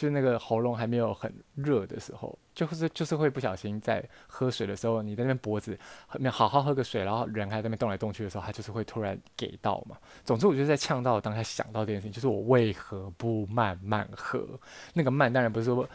[0.00, 5.78] 就是那个喉咙还没有很热的时候，就是就是会不小心在喝水的时候，你在那边脖子
[6.18, 9.98] 没好好喝个水，然后人还在那边动来动去的时候，它就是会突然给到嘛。
[10.24, 14.48] 总之，我就在呛到当下想到这件事情，就是我为何不慢慢喝？
[14.94, 15.86] 那个慢当然不是说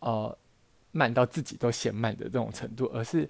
[0.00, 0.38] 呃
[0.92, 3.26] 慢到自己都嫌慢的这种程度，而是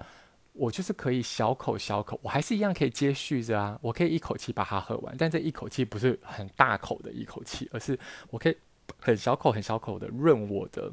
[0.55, 7.97] 我就是可以小口小口，我还是一样可以接续着啊，我可以一口气把它喝完，但这一口气不是很大口的一口气，而是
[8.31, 8.57] 我可以。
[8.99, 10.92] 很小口、很小口的润我的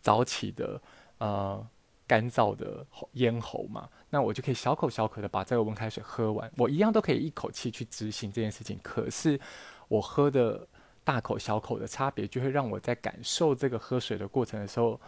[0.00, 0.80] 早起的
[1.18, 1.66] 呃
[2.06, 6.50] 干燥的咽喉嘛，那我就可以小口小口的把这个温开水喝完。
[6.56, 9.40] 我一样都可以一口气去执行这件事情，可是
[9.88, 10.66] 我喝的
[11.02, 15.00] 大口小口的差别，就会让我在感受这个喝水的过程的时候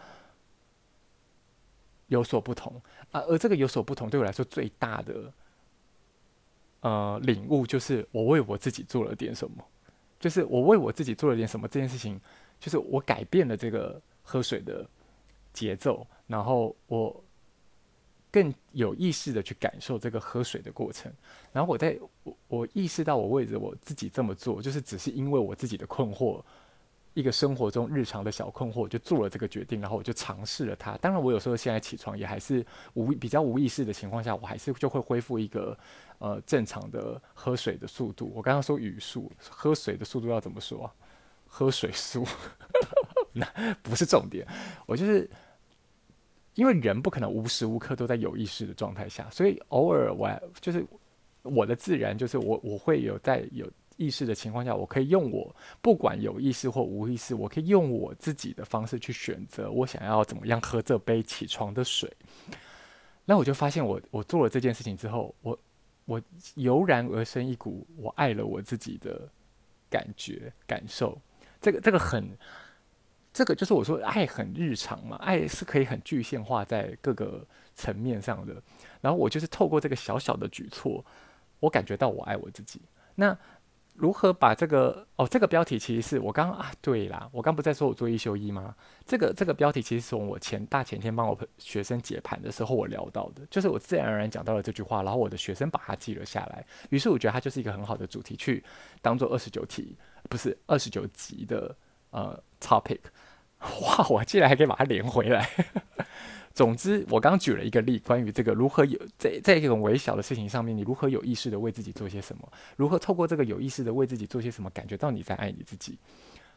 [2.07, 3.21] 有所不同啊。
[3.21, 5.33] 而这个有所不同，对我来说最大的
[6.81, 9.65] 呃领悟，就是我为我自己做了点什么。
[10.19, 12.19] 就是我为我自己做了点什么，这件事情，
[12.59, 14.85] 就是我改变了这个喝水的
[15.53, 17.23] 节奏，然后我
[18.31, 21.11] 更有意识的去感受这个喝水的过程，
[21.51, 26.43] 然后我在我我意识到我为着我自己这么做，就是只是因为我自己的困惑。
[27.19, 30.95] 一个生活中日常的小困惑，就做了这个决定，然后我就尝试了它。
[30.97, 35.77] 当然，我有时候现在起床也还是无比较无意识的情况下，我还是就会恢复一个
[36.19, 38.31] 呃正常的喝水的速度。
[38.33, 40.89] 我刚刚说语速，喝水的速度要怎么说？
[41.45, 42.25] 喝水速，
[43.33, 43.45] 那
[43.83, 44.47] 不是重点。
[44.85, 45.29] 我就是
[46.55, 50.29] 因为人不可能无时无刻都在有意识的状态下，所以偶尔我
[50.61, 50.85] 就是
[51.43, 53.69] 我的自然就是我我会有在有。
[53.99, 62.09] 意识的情况下，我可以用我不管有意识或无意识，我可以用我自己的方式去选择我想要怎么样喝这杯起床的水。
[63.25, 65.59] 那我就发现我，我做了这件事情之后，我
[66.05, 66.21] 我
[66.55, 69.29] 油然而生一股我爱了我自己的
[69.89, 71.19] 感觉感受。
[71.59, 72.25] 这个这个很，
[73.33, 78.63] 这个就是我说爱很日常嘛，爱是可以很具象化在各个层面上的。
[79.01, 81.03] 然后我就是透过这个小小的举措，
[81.59, 82.81] 我感觉到我爱我自己。
[83.13, 83.37] 那。
[83.99, 85.27] 如何把这个哦？
[85.27, 88.73] 这个标题其实是我刚啊，对啦，我刚不在说我做一休一吗？
[89.05, 98.63] 这个这个标题其实是从我前大前天帮我学生解盘的时候我聊到的，就是我自然而然讲到了这句话，然后我的学生把它记了下来，于是我觉得它就是一个很好的主题去
[99.01, 99.97] 当做二十九题，
[100.29, 101.75] 不是二十九集的
[102.11, 102.99] 呃 topic。
[103.81, 105.49] 哇，我竟然还可以把它连回来。
[106.59, 112.51] 总之，我刚举了一个例，关于这个如何有在在这种微小的事情上面，你如何有意识的为自己做些什么？
[112.75, 115.97] 如何透过这个有意识的为自己做些什么，感觉到你在爱你自己？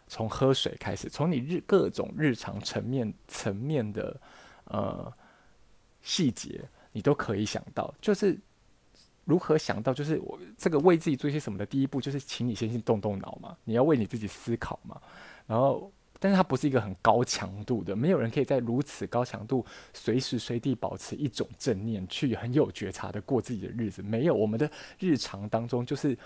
[0.08, 4.20] 从喝水开始，从你日各种日常层面层面的
[4.64, 5.12] 呃
[6.02, 6.60] 细节，
[6.90, 8.36] 你都可以想到，就是
[9.24, 15.00] 如何想到，就是我这个为自己做些什么的第一步，就是请你先去动动脑嘛，你要为你自己思考嘛，
[15.46, 15.92] 然后。
[16.22, 24.00] 但是它不是一个很高强度的，没有人可以在如此高强度随时随地保持一种正念，去很有觉察的过自己的日子。
[24.02, 26.16] 没有，我们的日常当中就是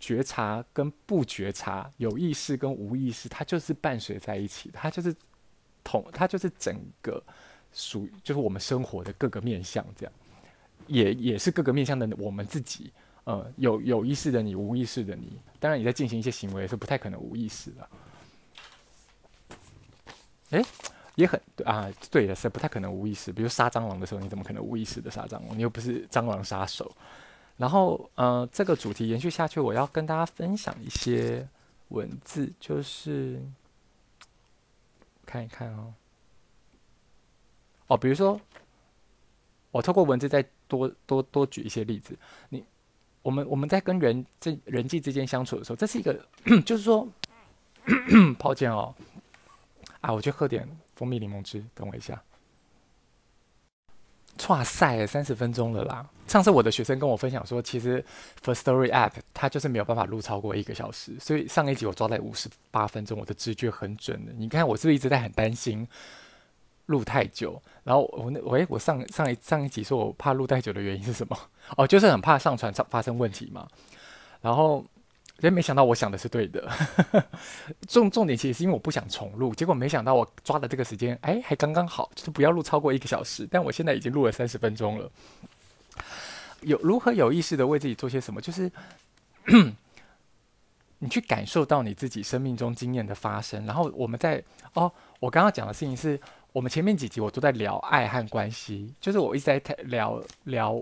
[0.00, 5.14] 觉察跟不觉察，有意识跟无意识，它就是伴随在一起，它就是
[5.84, 7.22] 同，它就是整个
[7.72, 10.12] 属于就是我们生活的各个面向，这样
[10.88, 12.92] 也也是各个面向的我们自己。
[13.22, 17.88] 呃，有有意识的你，无意识的你，当然你在进行一些行为是不太可能无意识的。
[20.52, 20.64] 诶，
[21.16, 23.32] 也很对啊，对的是不太可能无意识。
[23.32, 25.58] 比如杀蟑螂的时候，你怎么可能无意识的杀蟑螂？
[25.58, 26.90] 你又不是蟑螂杀手。
[27.58, 31.46] 然后，呃，这个主题延续下去，我要跟大家分享一些
[31.88, 33.40] 文字，就是
[35.26, 35.92] 看一看哦。
[37.88, 38.40] 哦，比如说，
[39.70, 42.18] 我透过文字再多多多举一些例子。
[42.48, 42.64] 你，
[43.20, 46.18] 我们我们在跟人这人际之间相处的时候，这是一个，
[46.64, 47.06] 就是说，
[48.40, 48.94] 抱歉哦。
[50.02, 52.22] 啊，我去喝点蜂蜜柠檬汁，等我一下。
[54.48, 56.04] 哇塞，三十分钟了啦！
[56.26, 58.04] 上次我的学生跟我分享说，其实
[58.42, 64.32] First Story App 它就是没有办法录超过一个小时，所以上一集我抓在五十八分钟，我的直觉很准的。
[64.32, 65.86] 你看我是不是一直在很担心
[66.86, 67.62] 录太久？
[67.84, 71.38] 然后我那喂，我上上一上一集说我怕录太久的原因是什么？
[71.76, 73.68] 哦，就是很怕上传发生问题嘛。
[74.40, 74.84] 然后。
[75.42, 76.70] 真没想到，我想的是对的。
[77.88, 83.44] 重重点其实是因为我不想重录，结果没想到我抓的这个时间，哎，还刚刚好，就是不要录超过一个小时。
[83.50, 85.10] 但我现在已经录了三十分钟了。
[86.60, 88.40] 有如何有意识的为自己做些什么？
[88.40, 88.70] 就是
[91.00, 93.66] 你去感受到你自己生命中经验的发生。
[93.66, 94.40] 然后我们在
[94.74, 96.20] 哦，我刚刚讲的事情是
[96.52, 100.80] 我们前面几集我都在聊爱和关系，就是我一直在聊聊。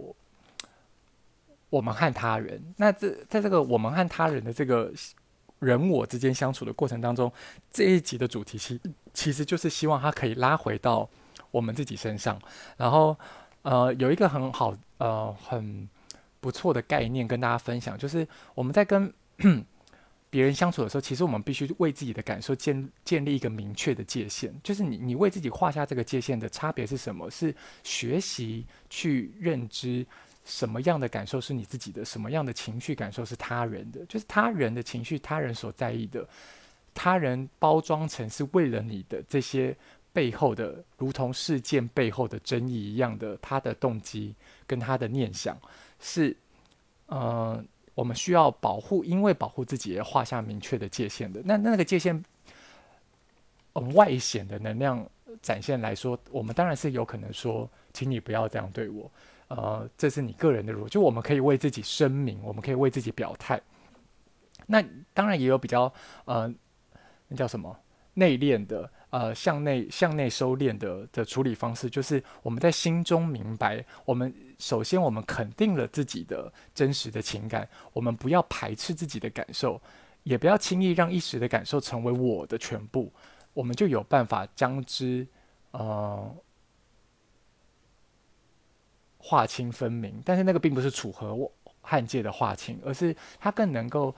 [1.70, 4.92] 我们和他人，那这在这个我们和他人的这个
[5.60, 7.32] 人我之间相处的过程当中，
[7.70, 8.78] 这一集的主题其
[9.14, 11.08] 其实就是希望他可以拉回到
[11.50, 12.40] 我们自己身上，
[12.76, 13.16] 然后
[13.62, 15.88] 呃有一个很好呃很
[16.40, 19.12] 不错的概念跟大家分享，就是我们在跟
[20.28, 27.30] 别人相处的时候，其实我们必须为自己的感受建建立一个明确的界限，就是你你为自己画下这个界限的差别是什么？
[27.30, 27.54] 是
[27.84, 30.06] 学习去认知。
[30.44, 32.04] 什么样的感受是你自己的？
[32.04, 34.04] 什么样的情绪感受是他人的？
[34.06, 36.26] 就是他人的情绪，他人所在意的，
[36.94, 39.76] 他人包装成是为了你的这些
[40.12, 44.34] 背后的，如同事件背后的争议一样的，他的动机
[44.66, 45.56] 跟他的念想
[46.00, 46.36] 是，
[47.06, 47.62] 呃，
[47.94, 51.40] 我们需要保护，因为保护自己而画下明确的界限的。
[51.44, 52.24] 那那个界限，
[53.74, 55.08] 嗯，外显的能量
[55.42, 59.08] 展现来说，我们当然是有可能说，请你不要这样对我。
[59.50, 63.60] 呃，这是你个人的路，就我们可以为自己声明，我们可以为自己表态。
[64.66, 64.80] 那
[65.12, 65.92] 当然也有比较
[66.24, 66.48] 呃，
[67.26, 67.76] 那叫什么
[68.14, 79.82] 内敛的呃，向内向内收敛的的处理方式，就是我们在心中明白，我们首先我们肯定了自己的真实的情感，我们不要排斥自己的感受，
[80.22, 83.12] 也不要轻易让一时的感受成为我的全部，
[83.52, 85.26] 我们就有办法将之
[85.72, 86.32] 呃。
[89.22, 91.36] 划清分明，但是那个并不是楚河
[91.82, 94.16] 汉界的划清，而是它更能够，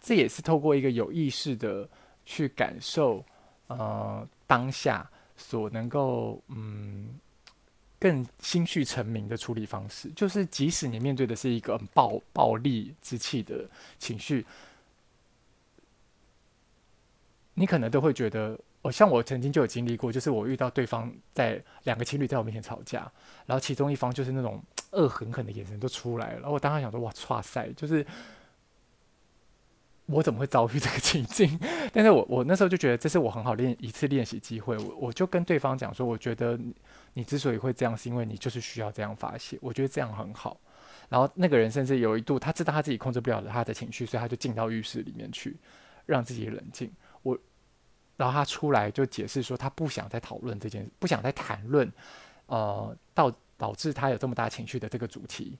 [0.00, 1.88] 这也是透过一个有意识的
[2.24, 3.24] 去感受，
[3.66, 7.18] 呃，当下所能够嗯
[7.98, 14.46] 更心绪澄明的处理方式，就是即使你面对的是一个很暴暴戾之气的情绪，
[17.54, 18.58] 你可能都会觉得。
[18.82, 23.00] 哦，像我曾经就有经历过，就是我遇到对方在两个情侣在我面前吵架，
[23.44, 24.62] 然后其中一方就是那种
[24.92, 28.06] 恶狠狠的眼神都出来了，然后我当时想说，哇，剉赛，就是
[30.06, 31.60] 我怎么会遭遇这个情境？
[31.92, 36.58] 但是我我那时候就觉得这是我很好练一次练习机会，我我就跟对方讲说，我觉得
[37.12, 40.58] 你之所以会这样，是因为你就是需要这样发泄，我觉得这样很好。
[41.10, 45.54] 然后那个人甚至有一度他知道他自己控制不了他的情绪，所以他就进到浴室里面去，
[46.06, 46.90] 让自己冷静。
[48.20, 51.90] 然后他出来就解释说，他不想再讨论这件，不想再谈论，
[52.44, 55.56] 呃，导导致他有这么大情绪的这个主题。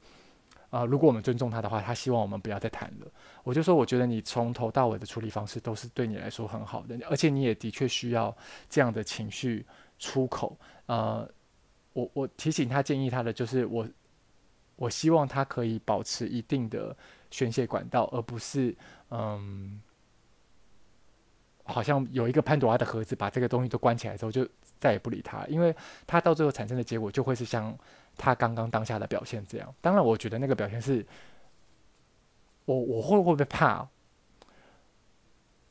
[0.68, 3.06] 呃，如果我们尊重他的话，他希望我们不要再谈了。
[3.44, 8.36] 我就说，我觉得你从头到尾的处理方式都是对你来说很好的，而且你也的确需要
[8.68, 9.64] 这样的情绪
[9.98, 10.54] 出口。
[10.84, 11.26] 呃，
[11.94, 13.88] 我我提醒他，建议他的就是我，
[14.76, 16.94] 我希望他可以保持一定的
[17.30, 18.76] 宣泄管道，而不是
[19.08, 19.80] 嗯。
[21.70, 24.46] 好像有一个潘多拉的盒子，把这个东西都关起来之后，就
[24.78, 25.74] 再也不理他，因为
[26.06, 27.76] 他到最后产生的结果就会是像
[28.16, 29.74] 他刚刚当下的表现这样。
[29.80, 31.06] 当然，我觉得那个表现是，
[32.64, 33.86] 我我会会不会怕？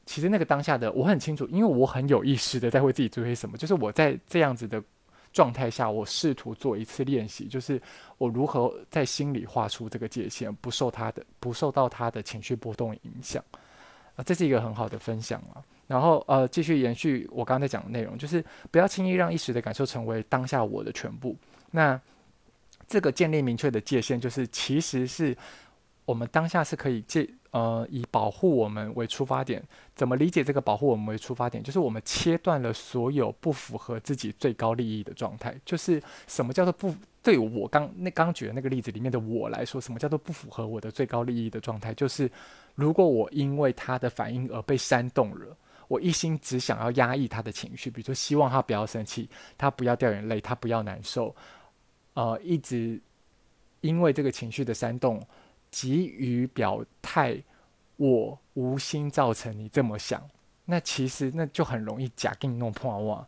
[0.05, 3.57] 其实那个当下的我很清楚，因为我很有意识的在为自己做些什么。
[3.57, 4.81] 就是我在这样子的
[5.31, 7.79] 状态下，我试图做一次练习，就是
[8.17, 13.43] 我如何在心里画出这个界限，不受他的不受到他的情绪波动影响。
[14.15, 15.61] 啊，这是一个很好的分享啊。
[15.89, 21.35] 然后呃，继续延续我刚才讲的内容，就是不要轻易让一时的感受成为当下我的全部。
[21.71, 21.99] 那
[22.87, 25.35] 这个建立明确的界限，就是其实是
[26.05, 29.63] 我们当下是可以借呃，以保护我们为出发点，
[29.95, 31.63] 怎么理解这个保护我们为出发点？
[31.63, 35.55] 就是我们切断了所有不符合自己最高利益的状态。
[35.65, 36.93] 就是什么叫做不？
[37.21, 41.93] 对我刚那刚举的那个例子里面的我来说，什么叫做不符合我的最高利益的状态？
[41.93, 42.31] 就是
[42.75, 45.57] 如果我因为他的反应而被煽动了，
[45.89, 51.35] 我一心只想要压抑他的情绪，比如说希望他不要生气，他不要掉眼泪，他不要难受，
[52.13, 52.97] 呃，一直
[53.81, 55.21] 因为这个情绪的煽动。
[55.71, 57.39] 急于表态，
[57.97, 60.19] 我无心造成你这么想，
[60.65, 63.23] 那其实那就很容易假定弄破网，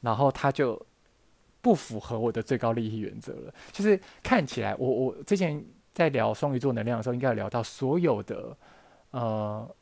[0.00, 0.80] 然后他就
[1.60, 3.54] 不符合我的最高利益原则了。
[3.70, 8.56] 就是看起来，我我之前在聊双鱼座能量的时候，应该有聊到所有的
[9.10, 9.76] 呃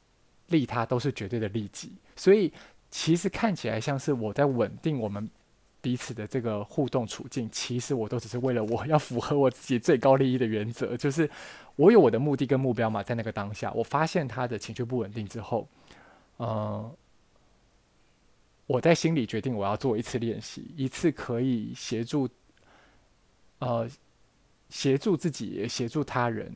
[0.53, 2.53] 利他都是绝对的利己，所以
[2.93, 5.29] 其实看起来像是我在稳定我们。
[5.85, 11.29] 彼此的这个互动处境，其实我都只是为了我要符合我自己最高利益的原则，就是
[11.75, 13.03] 我有我的目的跟目标嘛。
[13.03, 15.67] 在那个当下，我发现他的情绪不稳定之后，
[16.39, 16.89] 嗯、
[18.69, 22.29] 我在心里决定我要做一次练习，一次可以协助，
[23.59, 23.91] 呃，
[24.69, 26.55] 协助自己协助他人，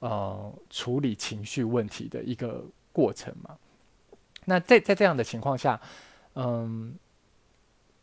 [0.00, 2.62] 呃，处理情绪问题的一个
[2.96, 3.50] 过程嘛。
[4.46, 5.80] 那在在这样的情况下，
[6.34, 6.96] 嗯。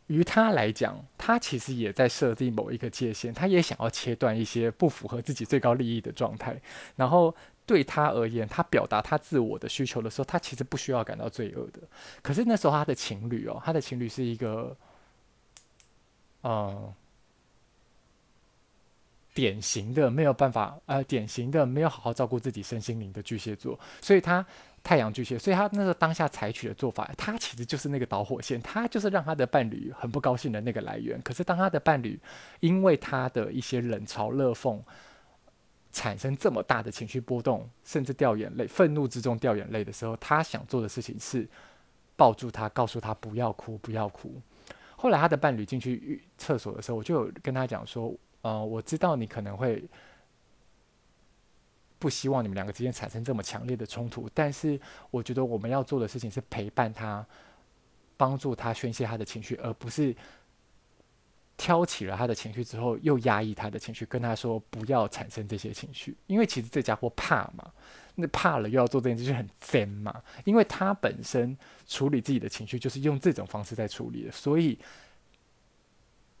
[0.08, 6.60] 于他来讲，他其实也在设定某一个界限，他也想要切断一些不符合自己最高利益的状态。
[6.94, 7.34] 然后
[7.64, 11.80] 对他而言，他表达他自我的需求的时候，他其实不需要感到罪恶的。
[12.20, 14.76] 可是那时候他的情侣哦，他的情侣是一个，
[16.42, 16.92] 嗯，
[19.32, 24.44] 典型的没有办法，呃，典型的没有好好照顾自己身心灵的巨蟹座，所以他。
[24.84, 31.18] 太阳巨蟹，所以他那个当下采取的做法，他其实就是那个导火线，他就是让他的伴侣很不高兴的那个来源。
[31.22, 32.20] 可是当他的伴侣
[32.60, 34.78] 因为他的一些冷嘲热讽，
[35.90, 41.48] 产生这么大的情绪波动，甚至掉眼泪，愤怒之中掉眼泪的时候，他想做的事情是
[42.14, 44.38] 抱住他，告诉他不要哭，不要哭。
[44.96, 49.82] 后来他的伴侣进去厕所的时候，我就跟他讲说，呃，我知道你可能会。
[52.04, 54.78] 不希望你们两个之间产生这么强烈的冲突，但是
[55.10, 57.24] 我觉得我们要做的事情是陪伴他，
[58.18, 60.14] 帮助他宣泄他的情绪，而不是
[61.56, 67.72] 挑起了他的情绪之后又压抑他的情绪，跟他说不要产生这些情绪，因为其实这家伙怕嘛，
[68.16, 74.78] 那怕了又要做这件事就很贱嘛，因为他本身处理自己的情绪就是用这种方式在处理的，所以。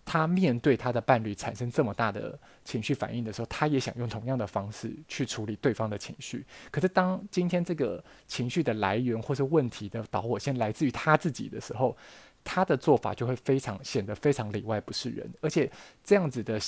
[0.04, 6.44] 他面对他的伴侣产生这么大的情绪反应的时候，他也想用同样的方式去处理对方的情绪。
[6.70, 11.96] 可是，当今天这个情绪的来源或是问题的导火线来自于他自己的时候，
[12.44, 15.70] 他的做法就会非常显得非常里外不是人，而且
[16.04, 16.60] 这样子的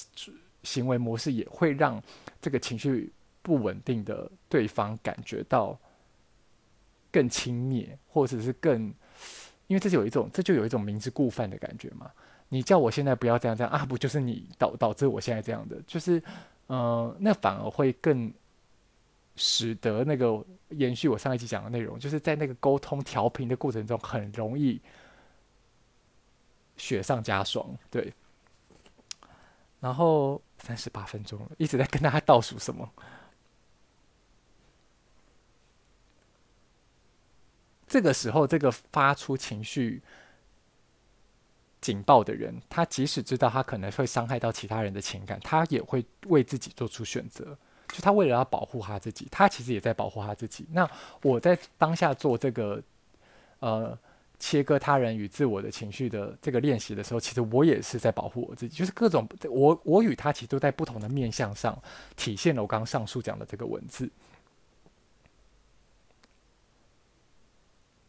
[0.62, 2.03] 行为模式也会让
[2.41, 3.12] 这个情绪
[3.43, 5.78] 不稳定的对方感觉到
[7.12, 8.93] 更轻蔑，或者是更，
[9.66, 12.11] 因为这就有一种这就有一种明知故犯的感觉嘛。
[12.49, 15.82] 你叫我现在不要这样这样啊，不就是你导导致我现在这样的？
[15.84, 16.22] 就是，
[16.68, 18.32] 嗯、那反而会更
[19.34, 24.80] 使得那个延续我上一集讲的内容，就是在那个沟通调频的过程中，很容易
[26.76, 27.76] 雪上加霜。
[27.90, 28.14] 对，
[29.80, 32.88] 然后三十八分钟了，一直在跟大家倒数什么？
[37.88, 40.01] 这个时候，这个发出情绪。
[41.87, 47.57] 警报的人，他即使知道他可能会伤害到其他人的情感，他也会为自己做出选择。
[47.93, 50.66] 就他为了要保护他自己，他其实也在保护他自己。
[50.72, 50.91] 那
[51.22, 52.82] 我在当下做这个
[53.61, 53.97] 呃
[54.41, 58.76] 切割他人与自我的情绪的这个练习的时候，其实我也是在保护我自己。
[58.76, 61.80] 就是各种我我与他其实都在不同的面向上
[62.16, 64.11] 体现了我刚刚上述讲的这个文字。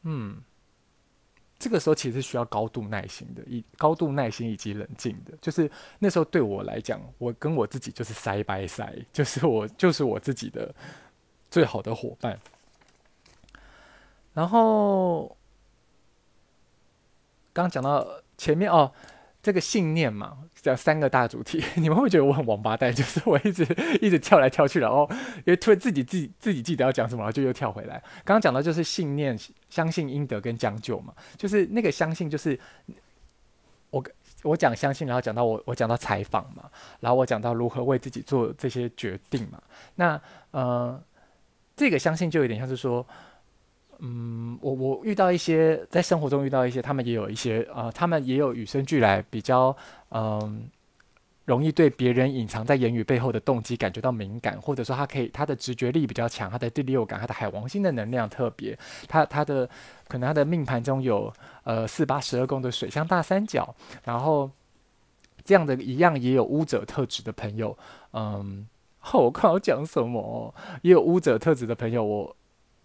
[0.01, 0.41] 嗯。
[1.59, 5.33] 这个时候其实需要高度耐心的，以高度耐心以及冷静的。
[5.41, 10.73] 就是那时候对我来讲，我跟我自己就是塞掰塞就是我就是我自己的
[11.49, 12.39] 最好的伙伴。
[14.33, 15.35] 然后
[17.53, 18.91] 刚讲到前面哦。
[19.47, 22.91] 这个信念嘛，讲三个大主题， 你们会觉得我很王八蛋？
[22.93, 23.63] 就是我一直
[24.01, 27.93] 一直跳来跳去，然后因为突然自己自己自己记得要讲什么，然后就又跳回来。
[28.25, 29.39] 刚刚讲到就是信念，
[29.69, 32.59] 相信应得跟将就嘛，就是那个相信，就是
[33.91, 34.03] 我
[34.43, 36.69] 我讲相信，然后讲到我我讲到采访嘛，
[36.99, 39.61] 然后我讲到如何为自己做这些决定嘛。
[39.95, 40.21] 那
[40.51, 41.01] 呃，
[41.73, 43.07] 这个相信就有点像是说。
[43.99, 49.75] 嗯，我我遇到一些在生活中遇到一些，他们也有一些呃，他们也有与生俱来比较
[50.09, 50.69] 嗯、
[51.45, 58.77] 容易对别人隐藏在言语背后的动机感觉到敏感，或者说他可以他的直觉力比较强，他的第六感，他的海王星的能量特别，
[59.07, 59.67] 他他的
[60.07, 61.33] 可能他的命盘中有
[61.63, 64.51] 呃四八十二宫的水象大三角，然后
[65.43, 67.77] 这样的一样也有巫者特质的朋友，
[68.13, 68.67] 嗯，
[69.13, 72.36] 我看我讲什么，也有巫者特质的朋友，我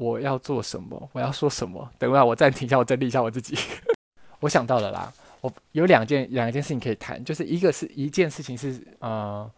[0.02, 1.08] 我要做什么？
[1.12, 1.88] 我要说什么？
[1.98, 3.56] 等一下我暂停一下，我整理一下我自己，
[4.40, 5.12] 我想到了啦。
[5.40, 9.50] 我有两件两件事情可以谈，就是一个是一件事情是呃，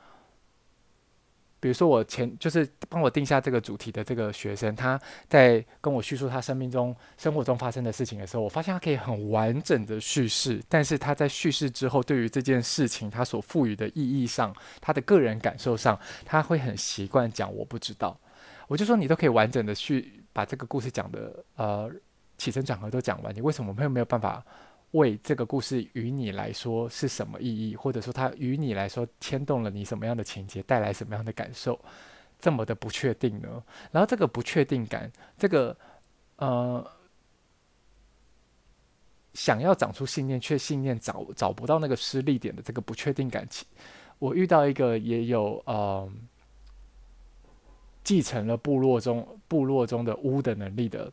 [1.60, 18.18] 比如说我前就是帮我定下这个主题的这个学生，他在跟我叙述他生命中生活中发生的事情的时候，我发现他可以很完整的叙事，但是他在叙事之后，对于这件事情他所赋予的意义上，他的个人感受上，他会很习惯讲我不知道。
[18.68, 21.90] 我就说你都可以完整的去把这个故事讲的呃
[22.36, 24.44] 起承转合都讲完，你为什么会没有办法？
[24.90, 31.76] 为这个故事与你来说是什么意义，或者说它与你来说牵动了你什么样的情节，带来什么样的感受，
[32.38, 33.60] 这么的不确定呢？
[33.90, 35.76] 然后这个不确定感，这个
[36.36, 36.88] 呃，
[39.32, 43.66] 想要长出信念却信念找找不到那个失力点的这个不确定感情，
[44.20, 46.08] 我遇到一个也有呃
[48.04, 51.10] 继承了部落中部落中的巫的能力的。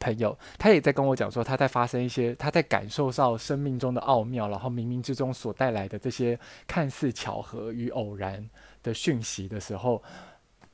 [0.00, 8.46] 朋友，他也在跟我讲说，他在发生一些，他在感受到生命中的奥妙，然后冥冥之中所带来的这些看似巧合与偶然
[8.82, 10.02] 的讯息的时候，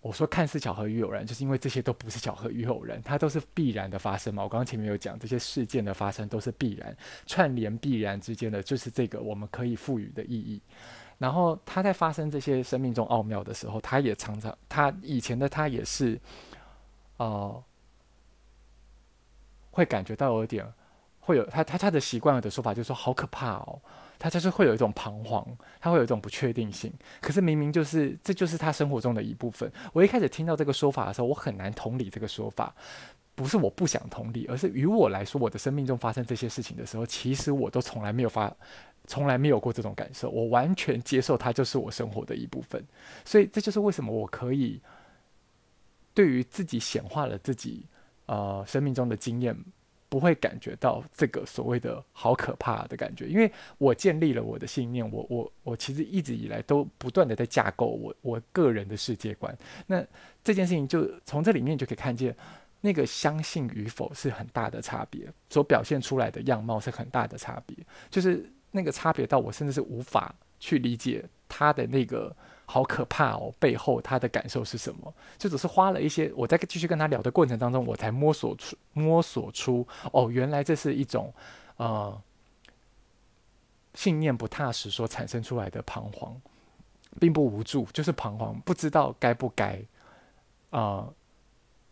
[0.00, 4.42] 我说看似巧合与偶然，就是因为这些都不是巧合与偶然，它都是必然的发生嘛。
[4.42, 10.60] 我刚刚前面有讲，这些事件的发生都是必然串联，必然之间的就是这个我们可以赋予的意义。
[11.20, 16.18] 然后他在发生这些生命中奥妙的时候，他也常常，他以前的他也是，
[17.18, 17.64] 哦、呃。
[19.72, 20.66] 会感觉到有点，
[21.20, 23.80] 会有他他他的习惯的说法就是说好可怕哦，
[24.18, 25.46] 他就是会有一种彷徨，
[25.80, 26.92] 他会有一种不确定性。
[27.20, 29.70] 可是明明就是这就是他生活中的一部分。
[29.92, 32.74] 我一开始听到这个说法的时候，我很难同理这个说法，
[33.40, 38.54] 不是我不想同理，而是于我来说，我的生命中发生这些事情的时候，其实我都从来没有发，
[39.06, 40.28] 从来没有过这种感受。
[40.28, 42.84] 我完全接受它就是我生活的一部分，
[43.24, 44.78] 所以这就是为什么我可以
[46.12, 47.86] 对于自己显化了自己。
[48.26, 49.56] 呃，生命中的经验
[50.08, 59.52] 不会感觉到这个所谓的好可怕的感觉，因为我建立了我的信念，我我我其实一直以来都不断的在架构我我个人的世界观。
[59.84, 60.00] 那
[60.44, 62.32] 这件事情就从这里面就可以看见，
[62.80, 67.76] 那个相信与否是很大的差别，所表现出来的样貌是很大的差别，
[68.10, 72.34] 就是那个差别到我甚至是无法去理解他的那个。
[72.72, 73.52] 好可怕哦！
[73.58, 75.12] 背后他的感受是什么？
[75.36, 81.34] 就只是花了一些，我在继续跟他聊的过程当中，我才摸索出摸索出哦，原来这是一种
[81.78, 82.16] 呃
[83.94, 86.40] 信念不踏实所产生出来的彷徨，
[87.18, 89.82] 并不无助，就是彷徨，不知道该不该
[90.70, 91.08] 啊、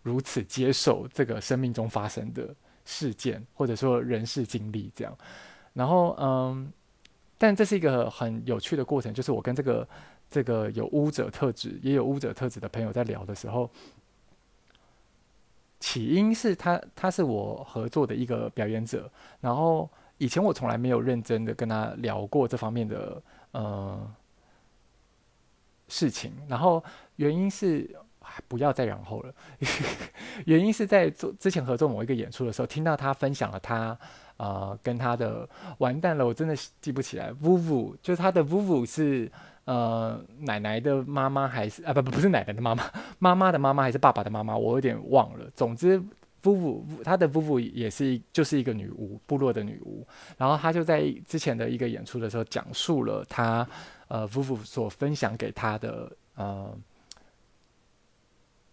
[0.08, 2.54] 如此接受这个生命中发生的
[2.84, 5.16] 事件，或者说人事经历这样。
[5.74, 6.72] 然后嗯，
[7.36, 9.86] 但这是一个很有趣的过程，就是我跟这个。
[10.30, 13.70] 这个有巫者特质，也有巫者特质的朋友在聊的时候，
[15.80, 19.88] 起因是他，他是我合作的一个表演者，然后
[20.18, 24.14] 以前我从来没有认真的跟他聊过这方面的呃
[25.88, 26.84] 事情，然后
[27.16, 27.98] 原因是
[28.46, 29.34] 不要再然后了，
[30.46, 33.98] 原因是在做之前合作某一个演出的时候，听到他分享了他
[34.36, 35.48] 呃跟他的
[35.78, 39.30] 完蛋了，我真的记不起来，Vuvu 就是他的 Vuvu 是。
[39.68, 45.44] 呃，奶奶的妈妈还是啊不不不是奶奶的妈妈，妈妈的妈妈还是爸爸的妈妈，我有点忘了。
[45.54, 46.02] 总之，
[46.40, 50.08] 夫妇他的夫妇也是就是一个女巫，部落的女巫。
[50.38, 53.68] 然后他就在之前的一个演出的时候，讲述了他
[54.08, 56.74] 呃夫妇所分享给他的呃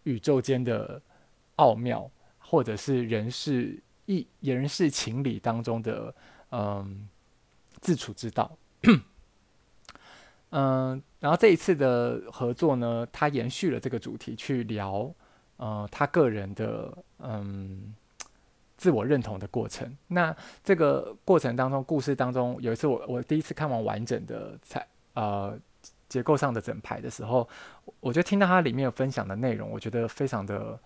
[0.06, 1.00] 宇宙间的
[1.58, 6.16] 奥妙，或者是人事一人事情理当中的
[6.50, 7.08] 嗯、
[7.82, 8.58] 自处之道。
[10.52, 15.14] 嗯，然后这一次的合作呢，他延续了这个主题去聊，
[15.58, 17.94] 呃，他个人的嗯
[18.78, 19.98] 自我认同的过程。
[20.08, 20.34] 那
[20.64, 25.60] 这个过程当中，故事当中有一次我我第一次看完完整的才呃
[26.16, 27.48] 结构上的整排的时候，
[28.00, 30.80] 我就听到他里面有分享的内容，我觉得非常的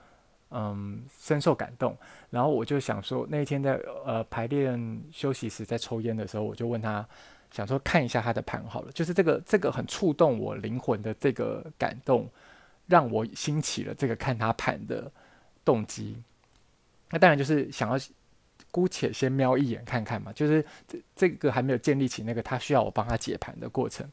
[0.49, 1.95] 嗯深受感动。
[2.31, 7.05] 然后我就想说，那一天在呃排练休息时在抽烟的时候，我就问他。
[7.51, 12.29] 想说看一下他的盘好了，就是这个这个很触动我灵魂的这个感动，
[12.85, 15.11] 让我兴起了这个看他盘的
[15.65, 16.21] 动机。
[17.09, 17.97] 那当然就是想要
[18.69, 24.07] 姑且先瞄一眼看看嘛，就是这这个还没有建立起那个他需要我帮他解盘的过程。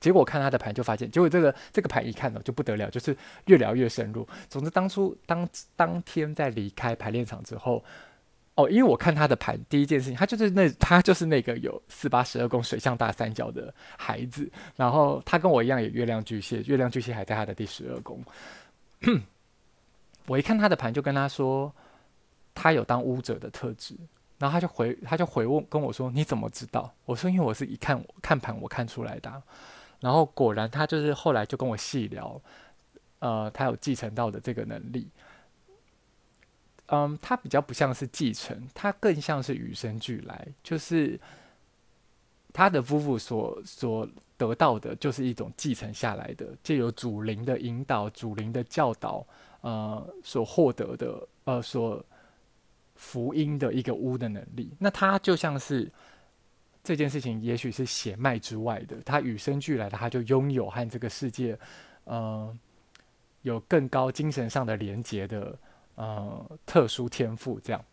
[0.00, 3.16] 结果看他的盘就发现，结果这个这个盘一看呢就不得了，就是
[3.46, 4.26] 越聊越深入。
[4.48, 7.84] 总之当初当当天在离开排练场之后，
[8.54, 18.22] 哦，因为我看他的盘，第一件事情，他就是那他就是那个有四八十二宫水象大三角的孩子，然后他跟我一样有月亮巨蟹，月亮巨蟹还在他的第十二宫。
[20.26, 21.72] 我一看他的盘，就跟他说，
[22.54, 23.94] 他有当巫者的特质。
[24.38, 29.32] 然后他就回他就回问跟我说：“你怎么知道？”我说：“因为我是一看看盘，我看出来的。”
[30.00, 32.40] 然后果然，他就是后来就跟我细聊，
[33.18, 35.08] 呃，他有继承到的这个能力。
[36.88, 41.18] 嗯，他比较不像是继承，他更像是与生俱来，就是
[42.52, 49.26] 他的夫妇所所得到的，就是一种继承下来的，借由祖灵的引导、祖灵的教导，
[49.62, 52.04] 呃，所获得的，呃，所
[52.94, 54.72] 福音的一个巫的能力。
[54.78, 55.90] 那他就像是。
[56.86, 61.58] 这件事情也许是血脉之外的，他与生俱来的，他就拥有和这个世界，
[62.04, 62.58] 嗯、呃，
[63.42, 65.58] 有更高精神上的连接的，
[65.96, 67.58] 呃，特殊天赋。
[67.58, 67.84] 这样，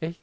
[0.00, 0.14] 诶，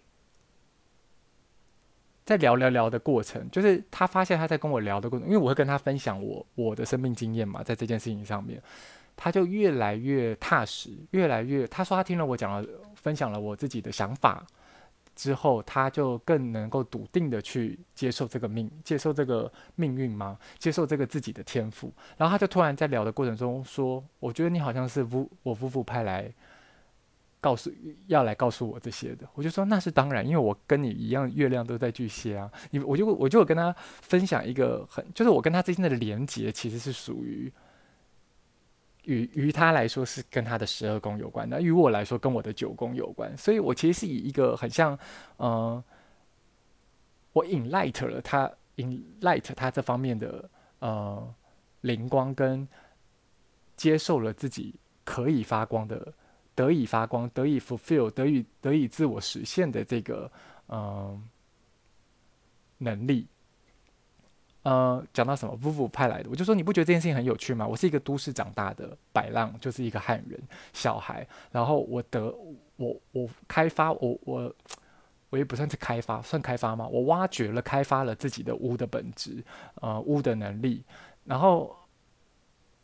[2.25, 8.59] 在聊聊聊的过程，就是他发现他在跟我聊的过程，因为我会跟他分享我我的生命经验嘛，在这件事情上面，
[9.15, 14.43] 他就越来越踏实，越来越，他说他听了我讲了，分享了我自己的想法。
[15.19, 20.39] 之后，他就更能够笃定的去接受这个命，接受这个命运吗？
[20.57, 21.91] 接受这个自己的天赋。
[22.15, 26.33] 然后他就突然在聊的过程中说：“我觉得你好像是夫我夫妇派来
[27.41, 27.69] 告诉
[28.07, 32.49] 要来告诉我这些的。”我就说：“那是当然，因为我跟你一样，月亮都在巨蟹啊。
[32.71, 37.51] 你我就我就跟他分享一个很，就是我跟他之间的连接其实是属于。”
[39.09, 44.93] 于于他来说是跟他的十二宫有关，那于我来说跟我的九宫有关，所以我其实是以一个很像，
[45.37, 45.83] 嗯、呃，
[47.33, 50.47] 我 enlight 了他 enlight 他这方面的
[50.77, 51.35] 呃
[51.81, 52.67] 灵光，跟
[53.75, 56.13] 接受了自己可以发光的，
[56.53, 60.31] 得以发光，得以 fulfill，得以得以自我实现的这个
[60.67, 61.21] 嗯、呃、
[62.77, 63.27] 能力。
[64.61, 65.55] 呃，讲到什么？
[65.55, 67.65] 夫妇派来的，我就说你不觉得这件事情很有趣吗？
[67.65, 70.37] 我是一个都市长大的摆浪，就是一个汉人
[70.73, 71.25] 小孩。
[71.49, 72.25] 然后我得
[72.75, 74.53] 我我开发我我
[75.29, 76.85] 我也不算是开发，算开发吗？
[76.85, 79.41] 我挖掘了开发了自己的巫的本质，
[79.75, 80.83] 呃，巫的能力。
[81.23, 81.73] 然后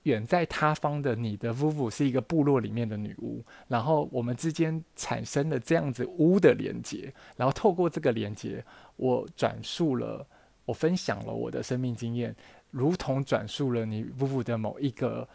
[0.03, 8.63] 远在他方的你的夫妇是一个部落里面的女巫，然后我们之间产生了这样子巫的连接，然后透过这个连接，
[8.95, 10.25] 我转述了。
[10.65, 12.35] 我分享了我的生命经验，
[12.71, 15.27] 如同转述了你夫妇的某一个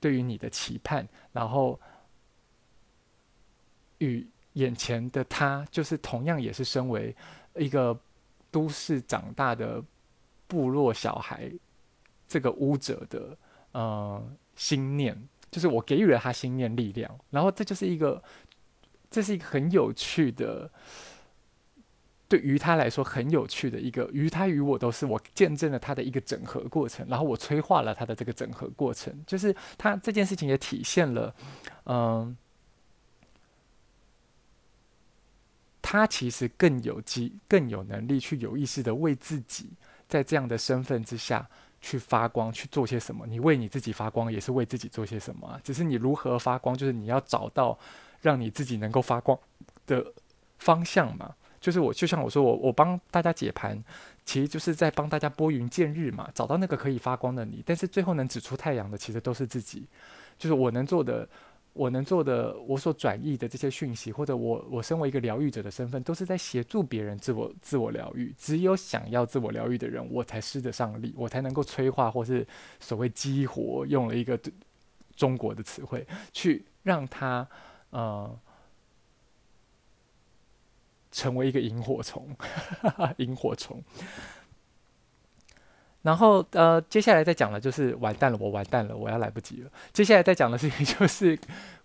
[0.00, 1.78] 对于你的期盼，然后
[3.98, 7.14] 与眼前的他，就是同样也是身为
[7.56, 7.98] 一个
[8.50, 9.82] 都市长大的
[10.46, 11.52] 部落小孩，
[12.26, 13.36] 这个巫者的
[13.72, 14.26] 呃
[14.56, 15.16] 心念，
[15.50, 18.22] 就是我给予了他心念力量，然后这就是一个，
[19.10, 20.70] 这是一个很有趣的。
[22.28, 31.34] 对于他来说很有趣的一个，于他与我都是我见证了他的一个整合过程，然后我催化了他的这个整合过程，就是他这件事情也体现了，
[31.86, 32.36] 嗯，
[35.80, 39.70] 他其实更有机更有能力去有意识的为自己
[40.06, 41.48] 在这样的身份之下
[41.80, 43.26] 去发光去做些什么。
[43.26, 45.58] 你为你自己发光，也是为自己做些什么啊？
[45.64, 47.78] 只是你如何发光，就是你要找到
[48.20, 49.38] 让你自己能够发光
[49.86, 50.12] 的
[50.58, 51.34] 方向嘛。
[51.60, 53.82] 就是我，就像我说，我我帮大家解盘，
[54.24, 57.62] 其实就是在帮大家拨云见日嘛，找到那个可以发光的你。
[57.66, 59.86] 但是最后能指出太阳的，其实都是自己。
[60.38, 61.28] 就是我能做的，
[61.72, 68.32] 我能做的，我所转译的这些讯息，或者我我身为一个疗愈者的身份，都是在协助别人自我自我疗愈。
[68.38, 72.46] 只有想要自我疗愈的人，我才施得上力，我才能够催化，或是
[72.78, 74.38] 所谓激活，用了一个
[75.16, 77.46] 中国的词汇，去让他
[77.90, 78.38] 呃。
[81.10, 82.28] 成为一个萤火虫，
[83.18, 83.82] 萤火虫。
[86.02, 89.70] 然后呃，接下来再讲的就是完蛋了，我完蛋了，我要来不及了。
[89.92, 91.36] 接下来再讲的事情就是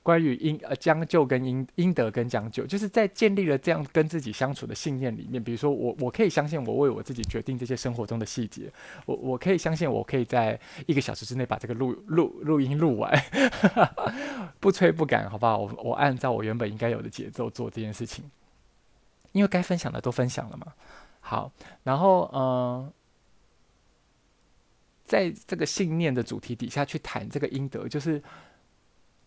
[0.03, 8.71] 关于应呃将就跟应应得跟将就，就是在建立了这样跟自己相处的信念里面，比如说我我可以相信我为我自己决定这些生活中的细节，
[9.07, 13.11] 我我可以相信我可以在一个小时之内把这个录录录音录完，
[14.61, 15.57] 不催不赶，好不好？
[15.57, 18.23] 我我按照我原本应该有的节奏做这件事情。
[19.33, 20.73] 因为该分享的都分享了嘛，
[21.19, 21.51] 好，
[21.83, 22.93] 然后嗯、
[25.03, 28.23] 在这个信念的主题底下去谈这个应得，就是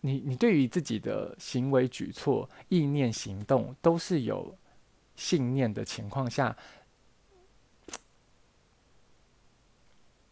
[0.01, 4.57] 你你对于自己的行为举措、意念、行动都是有
[5.15, 6.55] 信念的情况下，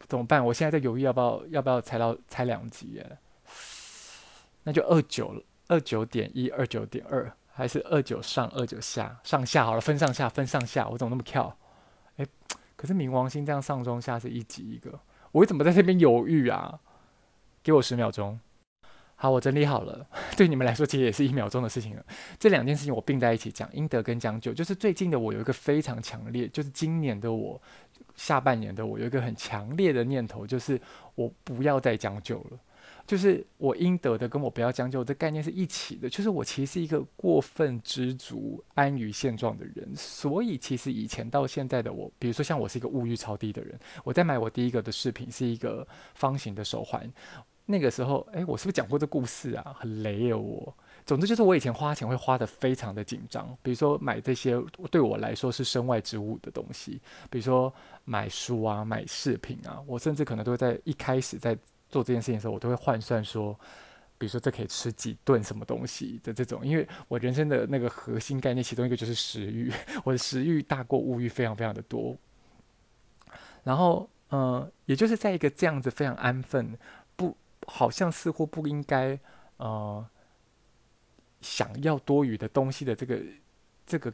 [0.07, 0.45] 怎么办？
[0.45, 3.17] 我现在在犹豫要不要要不要拆到拆两集耶？
[4.63, 11.57] 那就二九二九点一二九点二，还是二九上二九下上下好了，分上下分上下，我怎么那么跳？
[12.17, 12.25] 哎，
[12.75, 14.99] 可是冥王星这样上中下是一集一个，
[15.31, 16.77] 我怎么在这边犹豫啊？
[17.63, 18.37] 给我十秒钟。
[19.15, 20.05] 好，我整理好了。
[20.35, 22.05] 对你们来说，其实也是一秒钟的事情了。
[22.37, 24.53] 这两件事情我并在一起讲，阴德跟将就。
[24.53, 27.59] 就是最近的我有一个非常强烈，就是今年的我，
[28.15, 30.79] 下半年的我有一个很强烈的念头，就是
[31.15, 32.59] 我不要再将就了。
[33.05, 36.09] 就是我应得的跟我不要将就这概念是一起的。
[36.09, 47.11] 就是我其实是一个过分知足、安于现状的人，所以其实以前到现在的我，比如说像我是一个物欲超低的人，我在买我第一个的饰品是一个方形的手环。
[47.67, 49.75] 那个时候，哎，我是不是讲过这故事啊？
[49.79, 50.77] 很雷哦，我。
[51.03, 56.99] 总之就是我以前花钱会花得非常的紧张，比如说买这些对我来说是身外之物的东西，
[57.29, 57.71] 比如说
[58.03, 61.57] 买书啊、买饰品啊，我甚至可能都会在一开始在
[61.95, 63.57] 做这件事情的时候，我都会换算说，
[64.17, 69.71] 比如说这可以吃几顿什么东西的这种，因为我人生的那个核心概念其中一个就是食欲，
[70.03, 72.17] 我的食欲大过物欲非常非常的多。
[73.63, 76.77] 然后，嗯、也就是在一个这样子非常安分。
[77.15, 79.17] 不好像似乎不应该，
[79.55, 80.05] 呃，
[81.39, 83.21] 想要多余的东西的这个
[83.85, 84.11] 这个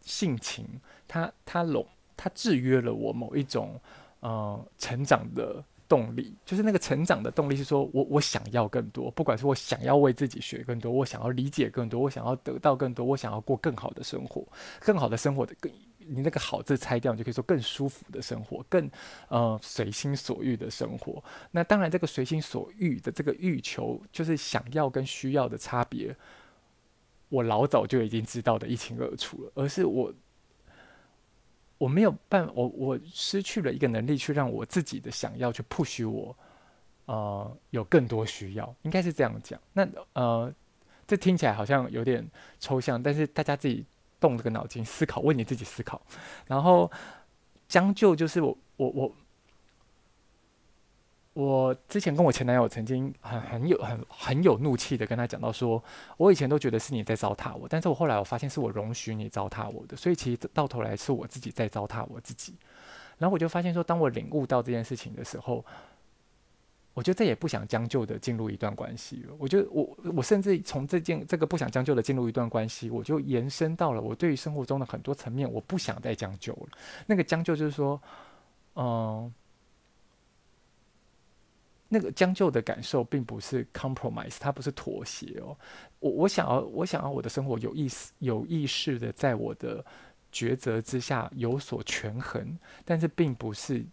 [0.00, 1.86] 性情，它它笼
[2.16, 3.78] 它制约了我某一种
[4.20, 14.46] 呃成长的动力，就是那个成长的动力是说我我想要更多，不管是我想要为自己学更多，我想要理解更多，我想要得到更多，我想要过更好的生活，
[14.80, 15.72] 更好的生活的更。
[16.08, 18.88] 你那个好字拆掉，你就可以说更舒服的生活，更
[19.26, 21.20] 呃随心所欲的生活。
[21.50, 26.16] 那当然，这个随心所欲的这个欲求，就是想要跟需要的差别，
[27.28, 29.50] 我老早就已经知道的一清二楚了。
[29.56, 30.14] 而是我
[31.78, 36.36] 我没有办，我我失去了一个能力去让我自己的想要去 push 我，
[37.06, 39.60] 呃，有更多需要，应该是这样讲。
[39.72, 40.52] 那呃，
[41.06, 42.26] 这听起来好像有点
[42.58, 43.84] 抽象，但是大家自己。
[44.18, 46.00] 动这个脑筋思考，为你自己思考。
[46.46, 46.90] 然后
[47.68, 49.14] 将就就是我我我
[51.36, 55.82] 我之前跟我前男友曾经很很有很很有怒气的跟他讲到说，
[56.16, 62.54] 我以前都觉得是你在糟蹋我，但是我后来我发现是我容许你糟蹋我的，所以其实到头来是我自己在糟蹋我自己。
[63.18, 65.62] 然后我就发现说，当我领悟到这件事情的时候。
[66.94, 69.34] 我就再也不想将就的进入一段关系了。
[69.38, 76.68] 我就我我甚至从这件这个不想将就的进入一段关系，我就延伸到了我对于生活中的很多层面，我不想再将就了。
[77.04, 78.00] 那个将就就是说，
[78.76, 79.30] 嗯、
[81.88, 85.56] 那个将就的感受并不是 compromise，它不是妥协哦。
[86.00, 89.84] 我我想要我想要我的生活有意思有意识的在我的
[90.32, 93.84] 抉择之下有所权衡，但是并不是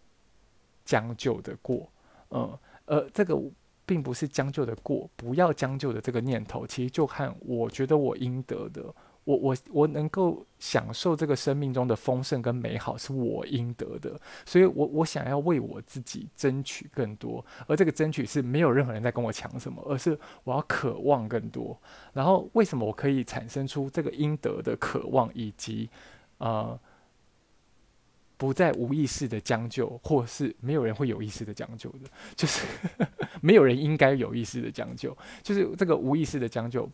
[0.83, 1.89] 将就的过，
[2.29, 2.57] 嗯。
[2.85, 3.41] 呃，这个
[3.85, 21.77] 并不是将就的过，不要将就的这个念头，其实就看我觉得我应得的，我我我能够享受这个生命中的丰盛跟美好，是我应得的，所以我我想要为我自己争取更多，而这个争取是没有任何人在跟我抢什么，而是我要渴望更多。
[22.13, 25.89] 然后为什么我可以产生出这个应得的渴望，以及
[26.37, 26.79] 呃。
[28.35, 31.99] 不再无意识的将就，或是没有人会有意识的将就的，
[32.35, 32.65] 就是
[33.41, 36.89] 没有人应该有意识的将就，就是这个无意识的将就。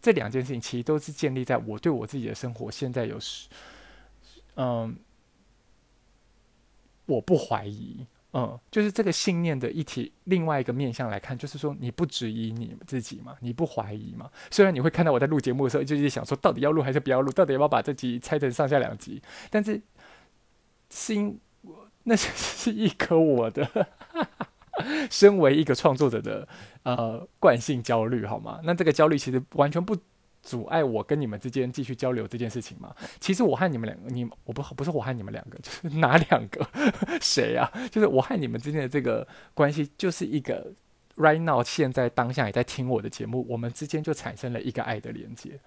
[0.00, 3.18] 这两件事情其实都是建立在我对我自己的生活现在有，
[4.56, 4.96] 嗯，
[7.06, 10.12] 我不怀疑，嗯，就是这个信念的一体。
[10.24, 14.30] 另外一个面向来看，就是说你不质疑你自己嘛，你不怀疑嘛。
[14.50, 19.80] 虽然你会看到我在录节目的时候，就是想说到底要录还是不要录，到底要不要把这集拆成上下两集，但是。
[20.92, 21.38] 心，
[22.02, 23.86] 那是一颗我的，
[25.10, 26.46] 身为一个创作者的
[26.82, 28.60] 呃惯性焦虑，好吗？
[28.64, 29.96] 那这个焦虑其实完全不
[30.42, 32.94] 阻碍我跟你们之间继续交流这件事情嘛。
[33.20, 36.66] 其实我和你们两个，你我不不是我和你们两个，就是哪两个？
[37.20, 37.70] 谁啊？
[37.90, 40.72] 就是我和你们之间的这个关系，就是一个
[41.16, 45.60] right now 现在当下也在听我的节目，我们之间就产生了一个爱的连接。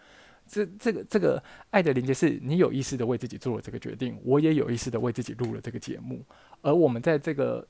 [0.46, 6.22] 这这个这个爱的连接是你有意识的为自己做了这个决定，我也有意识的为自己录了这个节目，
[6.62, 7.66] 而我们在这个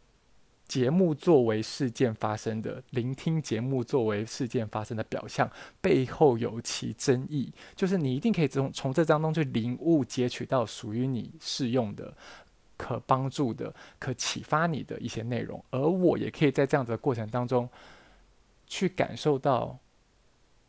[0.68, 5.50] 节目作为事件发生的，聆听节目作为事件发生的表象
[5.82, 12.14] 背后有其真意，就是你一定可以从从这当中去领悟、截取到属于你适用的、
[12.78, 17.70] 可帮助的、可启发你的一些内容，而我也可以在这样子的过程当中
[18.68, 19.80] 去感受到。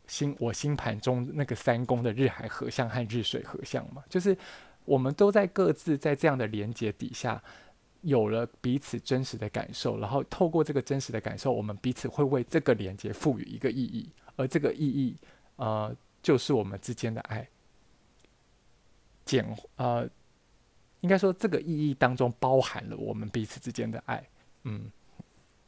[0.07, 4.37] 星我星盘中那个三宫的日海合相和日水合相嘛，就是
[4.85, 7.43] 我们都在各自在这样的连接底下，
[8.05, 15.17] 有了彼此真实的感受，然后透过这个真实的感受，我们彼此会为这个连接赋予一个意义，而这个意义，
[15.55, 17.47] 呃，就是我们之间的爱。
[19.25, 19.43] 简
[19.77, 20.07] 呃，
[21.01, 24.23] 应该说这个意义当中包含了我们彼此之间的爱。
[24.65, 24.91] 嗯，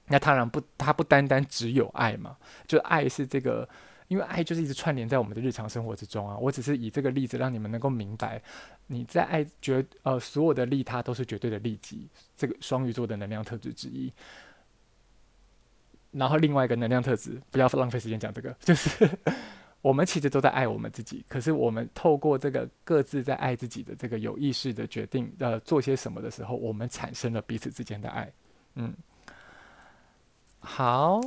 [0.06, 3.68] 那当然不，它不单单只有爱嘛，就爱是这个，
[4.10, 6.38] 因为爱就是一直串联在我们的日常生活之中啊。
[6.38, 8.40] 我只是以这个例子让你们能够明白。
[8.88, 14.12] 你在爱绝呃，所有的利他都是绝对的利己，这个双鱼座的能量特质之一。
[16.12, 19.08] 然后另外一个能量特质，不要浪费时间讲这个，就是
[19.84, 28.32] 我们其实都在爱我们自己，可是我们透过这个各自在爱自己的这个有意识的决定，呃，做些什么的时候，我们产生了彼此之间的爱。
[28.76, 28.94] 嗯，
[30.60, 31.22] 好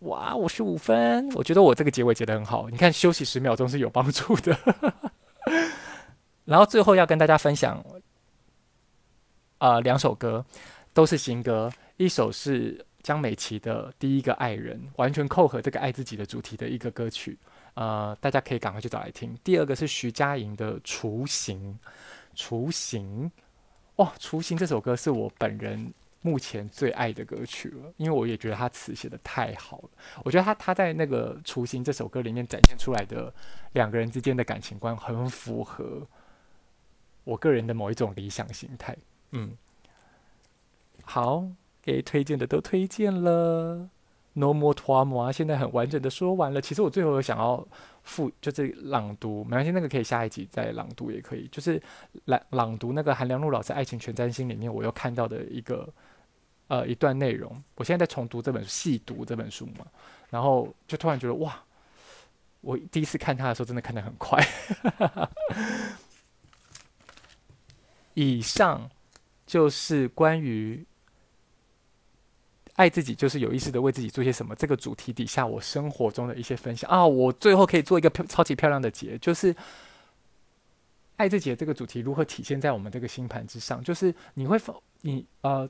[0.00, 2.68] 哇，我是五分，我觉得我这个结尾结得很好。
[2.68, 4.56] 你看，休息十秒钟是有帮助的。
[6.48, 7.84] 然后最后要跟大家分享，
[9.58, 10.42] 呃，两首歌
[10.94, 17.36] 都是新歌，一首是江美琪的《第一个爱人》，完全扣合这个爱自己的主题的一个歌曲，
[17.74, 19.36] 呃，大家可以赶快去找来听。
[19.44, 21.78] 第二个是徐佳莹的《雏形》，
[22.34, 23.30] 雏形，
[23.96, 25.92] 哇，雏形这首歌是我本人
[26.22, 29.90] 目前最爱的歌曲了，因为我也觉得他词写的太好了。
[30.24, 33.30] 我觉得他他在那个《雏形》这首歌里面展现出来的
[33.74, 36.00] 两个人之间的感情观很符合。
[37.28, 38.96] 我个人的某一种理想形态，
[39.32, 39.52] 嗯，
[41.04, 41.44] 好，
[41.82, 43.86] 给推荐的都推荐了
[44.32, 46.58] ，No more drama，现在很完整的说完了。
[46.58, 47.68] 其实我最后有想要
[48.02, 51.46] 复，就是朗读，没关系，那个可以下一集再朗读也可以。
[51.52, 51.78] 就是
[52.24, 55.86] 朗朗读那个韩良露老师《爱情全占星》里面我又看到的一个
[56.68, 57.62] 呃一段内容。
[57.74, 59.86] 我现在在重读这本细读这本书嘛，
[60.30, 61.62] 然后就突然觉得哇，
[62.62, 64.42] 我第一次看他的时候真的看得很快。
[68.18, 68.90] 以上
[69.46, 70.84] 就是关于
[72.74, 77.06] 爱自己，就是有意识的为自己做些什么这个主题底下我生活中的一些分享啊。
[77.06, 79.54] 我最后可以做一个漂超级漂亮的结，就是
[81.14, 83.84] 爱自己的这个主题如何体现在我们这个星盘之上？
[83.84, 85.68] 就是你会否你呃，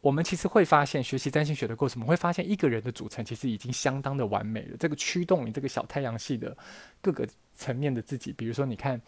[0.00, 4.78] 我们其实会发现学习占星学的过程，我们会发现一个人的组成其实已经相当的完美了。
[4.78, 6.56] 这个驱动你这个小太阳系的
[7.02, 8.98] 各个层面的自己，比如说你看，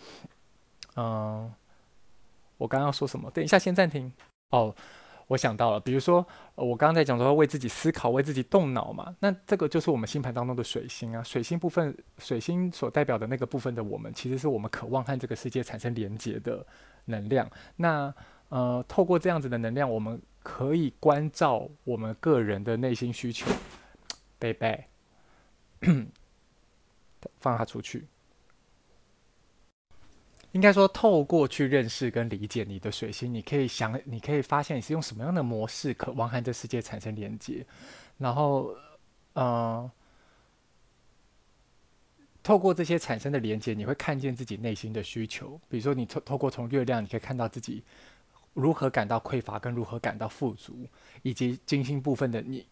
[0.96, 1.50] 嗯、
[2.60, 3.30] 我刚刚说什么？
[3.30, 4.12] 等一下，先暂停。
[4.50, 4.74] 哦，
[5.28, 11.22] 我想到了，比如说，我刚刚在讲说为自己思考、为自己动脑嘛，那这个就是我们星盘当中的水星啊。
[11.22, 16.64] 水星部分，水星所代表的那个部分的我们，其实是我们渴望和这个世界产生连接的
[17.06, 17.50] 能量。
[17.76, 18.12] 那
[18.50, 23.50] 呃，透过这样子的能量，我们可以关照我们个人的内心需求。
[24.38, 24.84] 贝贝，
[27.40, 28.06] 放他出去。
[30.52, 37.64] 应该说，透过去认识跟理解你的水星，你可以想，你可以发现你是用什么样的模式可望和这世界产生连接，
[38.18, 38.74] 然后，
[39.34, 39.88] 呃，
[42.42, 45.60] 透过这些产生的连接，你会看见自己内心的需求。
[45.68, 47.84] 比如说，你透透过从月亮，你可以看到自己
[48.52, 50.84] 如何感到匮乏，跟如何感到富足，
[51.22, 52.66] 以及金星部分的你，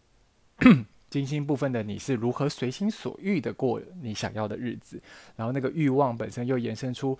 [1.09, 5.01] 金星部分的你是如何随心所欲的过你想要的日子，
[5.37, 7.17] 然后那个欲望本身又延伸出。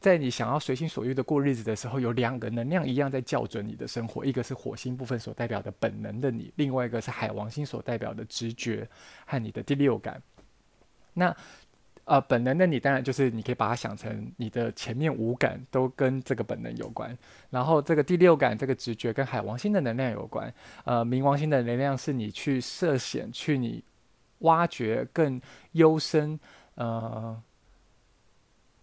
[0.00, 8.86] 在你想要随心所欲的过日子的时候，有两个能量一样在校准你的生活，一个是火星部分所代表的本能的你，另外一个是海王星所代表的直觉
[9.24, 10.20] 和你的第六感。
[11.14, 11.34] 那
[12.04, 17.16] 呃，本能的你当然就是你可以把它想成你的前面五感都跟这个本能有关，
[17.48, 20.52] 然后这个第六感这个直觉跟海王星的能量有关。
[20.84, 23.82] 呃，冥王星的能量是你去涉险，去你
[24.40, 25.40] 挖掘更
[25.72, 26.38] 幽深
[26.74, 27.42] 呃。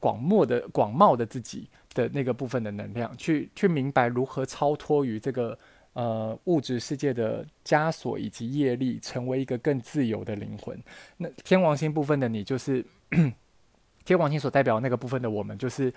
[0.03, 5.57] 广漠的广袤的自己的那个部分的能量，去去明白如何超脱于这个
[5.93, 10.77] 呃物质世界的枷锁以及业力，成为一个更自由的灵魂。
[11.15, 12.85] 那天王星部分的你，就是
[14.03, 15.93] 天王星所代表那个部分的我们，就是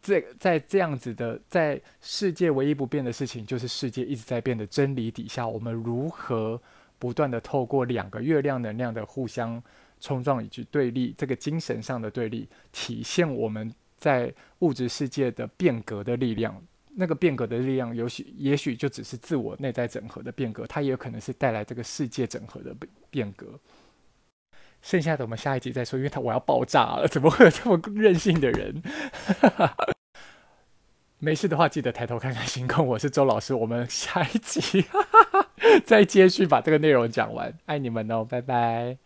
[0.00, 6.62] 这在这样子的，在世界唯一不变的事情，就是世界一直在变的真理底下，我们如何
[6.96, 9.60] 不断的透过两个月亮能量的互相。
[10.04, 16.62] 冲撞以及对立，这个精神上的对立，体现我们在物质世界的变革的力量。
[16.94, 22.76] 那个变革的力量，也许也许就只是自我内在整合的变革，它也有可能是带来这个世界整合的
[23.08, 23.58] 变革。
[24.82, 28.82] 剩下的我们下一集再说，因为他我要爆炸了，怎么会有这么任性的人？
[31.18, 32.86] 没事的话，记得抬头看看星空。
[32.86, 34.84] 我是周老师，我们下一集
[35.86, 37.56] 再继续把这个内容讲完。
[37.64, 38.98] 爱你们哦，拜拜。